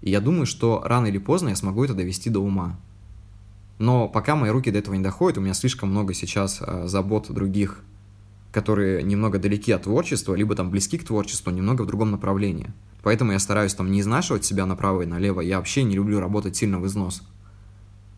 И 0.00 0.10
я 0.10 0.20
думаю, 0.20 0.46
что 0.46 0.82
рано 0.84 1.06
или 1.06 1.18
поздно 1.18 1.50
я 1.50 1.56
смогу 1.56 1.84
это 1.84 1.94
довести 1.94 2.30
до 2.30 2.40
ума. 2.40 2.78
Но 3.78 4.08
пока 4.08 4.36
мои 4.36 4.50
руки 4.50 4.70
до 4.70 4.78
этого 4.78 4.94
не 4.94 5.02
доходят, 5.02 5.38
у 5.38 5.40
меня 5.40 5.54
слишком 5.54 5.90
много 5.90 6.14
сейчас 6.14 6.60
э, 6.60 6.84
забот 6.86 7.30
других 7.30 7.82
которые 8.52 9.02
немного 9.02 9.38
далеки 9.38 9.72
от 9.72 9.84
творчества, 9.84 10.34
либо 10.34 10.54
там 10.54 10.70
близки 10.70 10.98
к 10.98 11.04
творчеству, 11.04 11.50
немного 11.50 11.82
в 11.82 11.86
другом 11.86 12.10
направлении. 12.10 12.72
Поэтому 13.02 13.32
я 13.32 13.38
стараюсь 13.38 13.74
там 13.74 13.90
не 13.90 14.00
изнашивать 14.00 14.44
себя 14.44 14.66
направо 14.66 15.02
и 15.02 15.06
налево. 15.06 15.40
Я 15.40 15.56
вообще 15.56 15.82
не 15.82 15.96
люблю 15.96 16.20
работать 16.20 16.54
сильно 16.54 16.78
в 16.78 16.86
износ. 16.86 17.22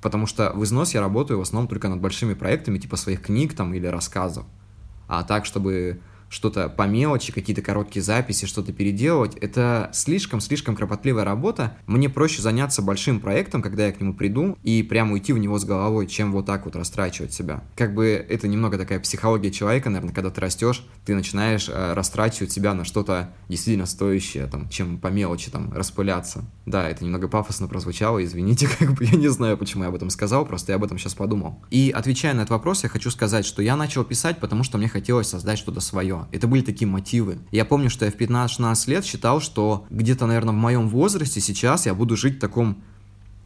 Потому 0.03 0.27
что 0.27 0.53
в 0.55 0.63
износ 0.65 0.93
я 0.93 1.01
работаю 1.01 1.39
в 1.39 1.43
основном 1.43 1.69
только 1.69 1.89
над 1.89 2.01
большими 2.01 2.35
проектами, 2.35 2.79
типа 2.79 2.97
своих 2.97 3.23
книг 3.23 3.55
там 3.55 3.73
или 3.73 3.87
рассказов. 3.87 4.45
А 5.07 5.23
так, 5.23 5.47
чтобы 5.47 6.01
что-то 6.29 6.69
по 6.69 6.87
мелочи, 6.87 7.33
какие-то 7.33 7.63
короткие 7.63 8.03
записи, 8.03 8.47
что-то 8.47 8.73
переделывать, 8.73 9.37
это 9.37 9.91
слишком-слишком 9.93 10.77
кропотливая 10.77 11.25
работа. 11.25 11.77
Мне 11.87 12.09
проще 12.09 12.43
заняться 12.43 12.83
большим 12.83 13.21
проектом, 13.21 13.63
когда 13.63 13.87
я 13.87 13.93
к 13.93 14.01
нему 14.01 14.15
приду, 14.15 14.59
и 14.63 14.83
прямо 14.83 15.13
уйти 15.13 15.33
в 15.33 15.39
него 15.39 15.59
с 15.59 15.65
головой, 15.65 16.07
чем 16.07 16.33
вот 16.33 16.47
так 16.47 16.65
вот 16.65 16.77
растрачивать 16.77 17.33
себя. 17.33 17.63
Как 17.77 17.95
бы 17.95 18.07
это 18.29 18.49
немного 18.49 18.79
такая 18.79 19.01
психология 19.01 19.51
человека, 19.51 19.91
наверное, 19.91 20.15
когда 20.15 20.31
ты 20.31 20.41
растешь, 20.41 20.85
ты 21.05 21.15
начинаешь 21.15 21.69
э, 21.69 21.93
растрачивать 21.93 22.53
себя 22.53 22.75
на 22.75 22.85
что-то 22.85 23.35
действительно 23.49 23.87
стоящее, 23.87 24.47
там, 24.47 24.69
чем 24.69 24.99
по 24.99 25.09
мелочи 25.09 25.51
там 25.51 25.73
распыляться. 25.73 26.45
Да, 26.67 26.89
это 26.89 27.05
немного 27.05 27.29
пафосно 27.29 27.69
прозвучало, 27.69 28.25
извините, 28.25 28.69
как 28.79 28.95
бы 28.95 29.05
я 29.05 29.17
не 29.17 29.29
знаю, 29.29 29.57
почему 29.57 29.85
я 29.85 29.89
об 29.91 29.95
этом 29.95 30.11
сказал, 30.11 30.45
просто 30.47 30.73
я 30.73 30.77
об 30.77 30.85
этом 30.85 30.99
сейчас 30.99 31.15
подумал. 31.15 31.63
И 31.71 31.93
отвечая 31.95 32.35
на 32.35 32.41
этот 32.41 32.51
вопрос, 32.51 32.83
я 32.83 32.89
хочу 32.89 33.11
сказать, 33.11 33.45
что 33.45 33.63
я 33.63 33.77
начал 33.77 34.05
писать, 34.05 34.39
потому 34.39 34.65
что 34.65 34.79
мне 34.79 34.89
хотелось 34.89 35.29
создать 35.29 35.59
что-то 35.59 35.81
свое. 35.81 36.24
Это 36.33 36.47
были 36.47 36.63
такие 36.63 36.87
мотивы. 36.87 37.39
Я 37.51 37.65
помню, 37.65 37.91
что 37.91 38.05
я 38.05 38.11
в 38.11 38.17
15-16 38.17 38.91
лет 38.91 39.05
считал, 39.05 39.41
что 39.41 39.87
где-то, 39.91 40.27
наверное, 40.27 40.53
в 40.53 40.59
моем 40.59 40.89
возрасте 40.89 41.41
сейчас 41.41 41.87
я 41.87 41.95
буду 41.95 42.17
жить 42.17 42.37
в 42.37 42.41
таком 42.41 42.83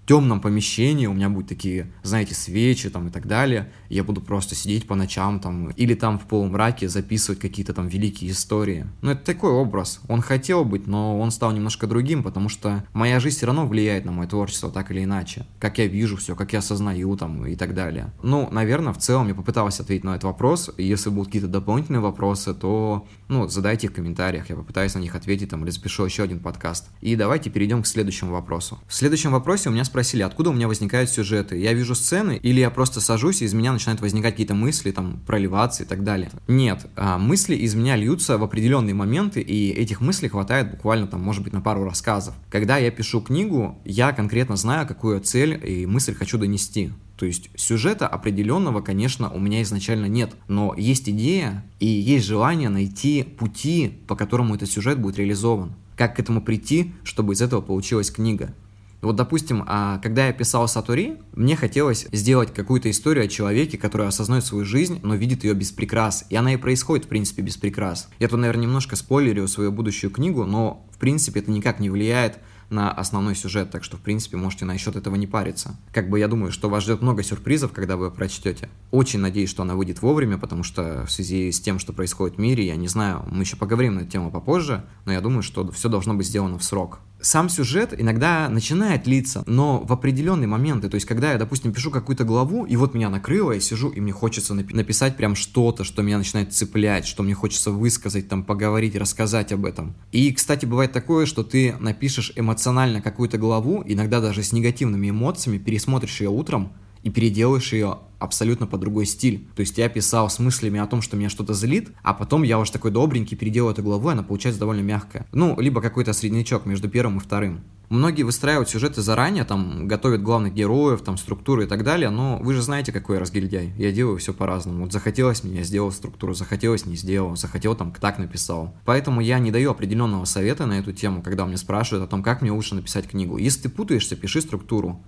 темном 0.08 0.40
помещении, 0.40 1.06
у 1.06 1.12
меня 1.12 1.28
будут 1.28 1.50
такие, 1.50 1.92
знаете, 2.02 2.34
свечи 2.34 2.88
там 2.88 3.08
и 3.08 3.10
так 3.10 3.26
далее, 3.26 3.70
я 3.90 4.02
буду 4.02 4.22
просто 4.22 4.54
сидеть 4.54 4.86
по 4.86 4.94
ночам 4.94 5.38
там, 5.38 5.68
или 5.68 5.92
там 5.92 6.18
в 6.18 6.22
полумраке 6.22 6.88
записывать 6.88 7.38
какие-то 7.38 7.74
там 7.74 7.88
великие 7.88 8.30
истории. 8.30 8.86
Ну, 9.02 9.10
это 9.10 9.22
такой 9.22 9.50
образ. 9.50 10.00
Он 10.08 10.22
хотел 10.22 10.64
быть, 10.64 10.86
но 10.86 11.20
он 11.20 11.30
стал 11.30 11.52
немножко 11.52 11.86
другим, 11.86 12.22
потому 12.22 12.48
что 12.48 12.84
моя 12.94 13.20
жизнь 13.20 13.36
все 13.36 13.46
равно 13.46 13.66
влияет 13.66 14.06
на 14.06 14.12
мое 14.12 14.26
творчество 14.26 14.70
так 14.70 14.90
или 14.90 15.04
иначе. 15.04 15.44
Как 15.58 15.76
я 15.76 15.86
вижу 15.86 16.16
все, 16.16 16.34
как 16.34 16.54
я 16.54 16.60
осознаю 16.60 17.14
там 17.18 17.46
и 17.46 17.54
так 17.54 17.74
далее. 17.74 18.10
Ну, 18.22 18.48
наверное, 18.50 18.94
в 18.94 18.98
целом 18.98 19.28
я 19.28 19.34
попытался 19.34 19.82
ответить 19.82 20.04
на 20.04 20.12
этот 20.12 20.24
вопрос. 20.24 20.70
Если 20.78 21.10
будут 21.10 21.26
какие-то 21.26 21.48
дополнительные 21.48 22.00
вопросы, 22.00 22.54
то, 22.54 23.06
ну, 23.28 23.46
задайте 23.46 23.88
их 23.88 23.92
в 23.92 23.96
комментариях, 23.96 24.48
я 24.48 24.56
попытаюсь 24.56 24.94
на 24.94 25.00
них 25.00 25.14
ответить 25.14 25.50
там 25.50 25.64
или 25.64 25.70
запишу 25.70 26.06
еще 26.06 26.22
один 26.22 26.40
подкаст. 26.40 26.88
И 27.02 27.14
давайте 27.14 27.50
перейдем 27.50 27.82
к 27.82 27.86
следующему 27.86 28.32
вопросу. 28.32 28.78
В 28.88 28.94
следующем 28.94 29.32
вопросе 29.32 29.68
у 29.68 29.72
меня 29.72 29.84
спросили, 29.98 30.22
откуда 30.22 30.50
у 30.50 30.52
меня 30.52 30.68
возникают 30.68 31.10
сюжеты. 31.10 31.58
Я 31.58 31.72
вижу 31.72 31.96
сцены 31.96 32.38
или 32.40 32.60
я 32.60 32.70
просто 32.70 33.00
сажусь 33.00 33.42
и 33.42 33.46
из 33.46 33.52
меня 33.52 33.72
начинают 33.72 34.00
возникать 34.00 34.34
какие-то 34.34 34.54
мысли, 34.54 34.92
там, 34.92 35.18
проливаться 35.26 35.82
и 35.82 35.86
так 35.86 36.04
далее. 36.04 36.30
Нет, 36.46 36.86
а, 36.94 37.18
мысли 37.18 37.56
из 37.56 37.74
меня 37.74 37.96
льются 37.96 38.38
в 38.38 38.44
определенные 38.44 38.94
моменты, 38.94 39.40
и 39.40 39.70
этих 39.70 40.00
мыслей 40.00 40.28
хватает 40.28 40.70
буквально 40.70 41.08
там, 41.08 41.20
может 41.20 41.42
быть, 41.42 41.52
на 41.52 41.60
пару 41.60 41.82
рассказов. 41.82 42.36
Когда 42.48 42.78
я 42.78 42.92
пишу 42.92 43.20
книгу, 43.20 43.76
я 43.84 44.12
конкретно 44.12 44.54
знаю, 44.54 44.86
какую 44.86 45.20
цель 45.20 45.60
и 45.68 45.84
мысль 45.84 46.14
хочу 46.14 46.38
донести. 46.38 46.92
То 47.16 47.26
есть 47.26 47.50
сюжета 47.56 48.06
определенного, 48.06 48.82
конечно, 48.82 49.28
у 49.32 49.40
меня 49.40 49.62
изначально 49.62 50.06
нет, 50.06 50.30
но 50.46 50.76
есть 50.78 51.08
идея 51.08 51.64
и 51.80 51.86
есть 51.86 52.24
желание 52.24 52.68
найти 52.68 53.24
пути, 53.24 53.98
по 54.06 54.14
которому 54.14 54.54
этот 54.54 54.70
сюжет 54.70 55.00
будет 55.00 55.18
реализован. 55.18 55.72
Как 55.96 56.14
к 56.14 56.20
этому 56.20 56.40
прийти, 56.40 56.92
чтобы 57.02 57.32
из 57.32 57.42
этого 57.42 57.62
получилась 57.62 58.12
книга. 58.12 58.54
Вот, 59.00 59.14
допустим, 59.14 59.64
а, 59.66 59.98
когда 59.98 60.26
я 60.26 60.32
писал 60.32 60.66
Сатури, 60.66 61.18
мне 61.32 61.54
хотелось 61.54 62.08
сделать 62.10 62.52
какую-то 62.52 62.90
историю 62.90 63.26
о 63.26 63.28
человеке, 63.28 63.78
который 63.78 64.08
осознает 64.08 64.44
свою 64.44 64.64
жизнь, 64.64 64.98
но 65.02 65.14
видит 65.14 65.44
ее 65.44 65.54
без 65.54 65.70
прикрас. 65.70 66.26
И 66.30 66.36
она 66.36 66.54
и 66.54 66.56
происходит, 66.56 67.06
в 67.06 67.08
принципе, 67.08 67.42
без 67.42 67.56
прикрас. 67.56 68.08
Я 68.18 68.28
тут, 68.28 68.40
наверное, 68.40 68.64
немножко 68.64 68.96
спойлерю 68.96 69.46
свою 69.46 69.70
будущую 69.70 70.10
книгу, 70.10 70.44
но, 70.44 70.84
в 70.90 70.98
принципе, 70.98 71.40
это 71.40 71.50
никак 71.50 71.78
не 71.78 71.90
влияет 71.90 72.38
на 72.70 72.90
основной 72.90 73.34
сюжет, 73.34 73.70
так 73.70 73.82
что, 73.82 73.96
в 73.96 74.00
принципе, 74.00 74.36
можете 74.36 74.64
насчет 74.64 74.96
этого 74.96 75.14
не 75.14 75.26
париться. 75.26 75.76
Как 75.92 76.10
бы 76.10 76.18
я 76.18 76.28
думаю, 76.28 76.52
что 76.52 76.68
вас 76.68 76.82
ждет 76.82 77.00
много 77.00 77.22
сюрпризов, 77.22 77.72
когда 77.72 77.96
вы 77.96 78.10
прочтете. 78.10 78.68
Очень 78.90 79.20
надеюсь, 79.20 79.48
что 79.48 79.62
она 79.62 79.74
выйдет 79.74 80.02
вовремя, 80.02 80.38
потому 80.38 80.64
что 80.64 81.06
в 81.06 81.10
связи 81.10 81.50
с 81.50 81.60
тем, 81.60 81.78
что 81.78 81.92
происходит 81.92 82.36
в 82.36 82.40
мире, 82.40 82.66
я 82.66 82.76
не 82.76 82.88
знаю, 82.88 83.24
мы 83.30 83.44
еще 83.44 83.56
поговорим 83.56 83.94
на 83.94 84.00
эту 84.00 84.10
тему 84.10 84.30
попозже, 84.30 84.84
но 85.06 85.12
я 85.12 85.20
думаю, 85.20 85.42
что 85.42 85.70
все 85.70 85.88
должно 85.88 86.14
быть 86.14 86.26
сделано 86.26 86.58
в 86.58 86.64
срок 86.64 87.00
сам 87.20 87.48
сюжет 87.48 87.94
иногда 87.98 88.48
начинает 88.48 89.06
литься, 89.06 89.42
но 89.46 89.80
в 89.80 89.92
определенные 89.92 90.46
моменты, 90.46 90.88
то 90.88 90.94
есть 90.94 91.06
когда 91.06 91.32
я, 91.32 91.38
допустим, 91.38 91.72
пишу 91.72 91.90
какую-то 91.90 92.24
главу, 92.24 92.64
и 92.64 92.76
вот 92.76 92.94
меня 92.94 93.10
накрыло, 93.10 93.52
я 93.52 93.60
сижу, 93.60 93.88
и 93.88 94.00
мне 94.00 94.12
хочется 94.12 94.54
написать 94.54 95.16
прям 95.16 95.34
что-то, 95.34 95.84
что 95.84 96.02
меня 96.02 96.18
начинает 96.18 96.52
цеплять, 96.52 97.06
что 97.06 97.22
мне 97.22 97.34
хочется 97.34 97.70
высказать, 97.70 98.28
там, 98.28 98.44
поговорить, 98.44 98.96
рассказать 98.96 99.52
об 99.52 99.64
этом. 99.64 99.94
И, 100.12 100.32
кстати, 100.32 100.64
бывает 100.66 100.92
такое, 100.92 101.26
что 101.26 101.42
ты 101.42 101.74
напишешь 101.78 102.32
эмоционально 102.36 103.02
какую-то 103.02 103.38
главу, 103.38 103.82
иногда 103.84 104.20
даже 104.20 104.42
с 104.42 104.52
негативными 104.52 105.10
эмоциями, 105.10 105.58
пересмотришь 105.58 106.20
ее 106.20 106.30
утром, 106.30 106.72
и 107.02 107.10
переделаешь 107.10 107.72
ее 107.72 107.98
абсолютно 108.18 108.66
по 108.66 108.78
другой 108.78 109.06
стиль. 109.06 109.48
То 109.54 109.60
есть 109.60 109.78
я 109.78 109.88
писал 109.88 110.28
с 110.30 110.38
мыслями 110.38 110.80
о 110.80 110.86
том, 110.86 111.02
что 111.02 111.16
меня 111.16 111.28
что-то 111.28 111.54
злит, 111.54 111.90
а 112.02 112.14
потом 112.14 112.42
я 112.42 112.58
уж 112.58 112.70
такой 112.70 112.90
добренький 112.90 113.36
переделаю 113.36 113.72
эту 113.72 113.82
главу, 113.82 114.08
и 114.08 114.12
она 114.12 114.22
получается 114.22 114.60
довольно 114.60 114.82
мягкая. 114.82 115.26
Ну, 115.32 115.58
либо 115.60 115.80
какой-то 115.80 116.12
среднячок 116.12 116.66
между 116.66 116.88
первым 116.88 117.18
и 117.18 117.20
вторым. 117.20 117.62
Многие 117.90 118.22
выстраивают 118.22 118.68
сюжеты 118.68 119.00
заранее, 119.00 119.44
там, 119.44 119.88
готовят 119.88 120.22
главных 120.22 120.52
героев, 120.52 121.00
там, 121.00 121.16
структуры 121.16 121.64
и 121.64 121.66
так 121.66 121.84
далее, 121.84 122.10
но 122.10 122.38
вы 122.42 122.52
же 122.52 122.60
знаете, 122.60 122.92
какой 122.92 123.16
я 123.16 123.20
разгильдяй. 123.20 123.72
Я 123.78 123.92
делаю 123.92 124.18
все 124.18 124.34
по-разному. 124.34 124.82
Вот 124.82 124.92
захотелось 124.92 125.42
мне, 125.42 125.58
я 125.58 125.62
сделал 125.62 125.90
структуру, 125.90 126.34
захотелось, 126.34 126.84
не 126.84 126.96
сделал, 126.96 127.34
захотел, 127.34 127.74
там, 127.74 127.94
так 127.98 128.18
написал. 128.18 128.74
Поэтому 128.84 129.22
я 129.22 129.38
не 129.38 129.50
даю 129.50 129.70
определенного 129.70 130.26
совета 130.26 130.66
на 130.66 130.78
эту 130.78 130.92
тему, 130.92 131.22
когда 131.22 131.44
у 131.44 131.46
меня 131.46 131.56
спрашивают 131.56 132.06
о 132.06 132.10
том, 132.10 132.22
как 132.22 132.42
мне 132.42 132.52
лучше 132.52 132.74
написать 132.74 133.08
книгу. 133.08 133.38
Если 133.38 133.62
ты 133.62 133.68
путаешься, 133.70 134.16
пиши 134.16 134.42
структуру. 134.42 135.02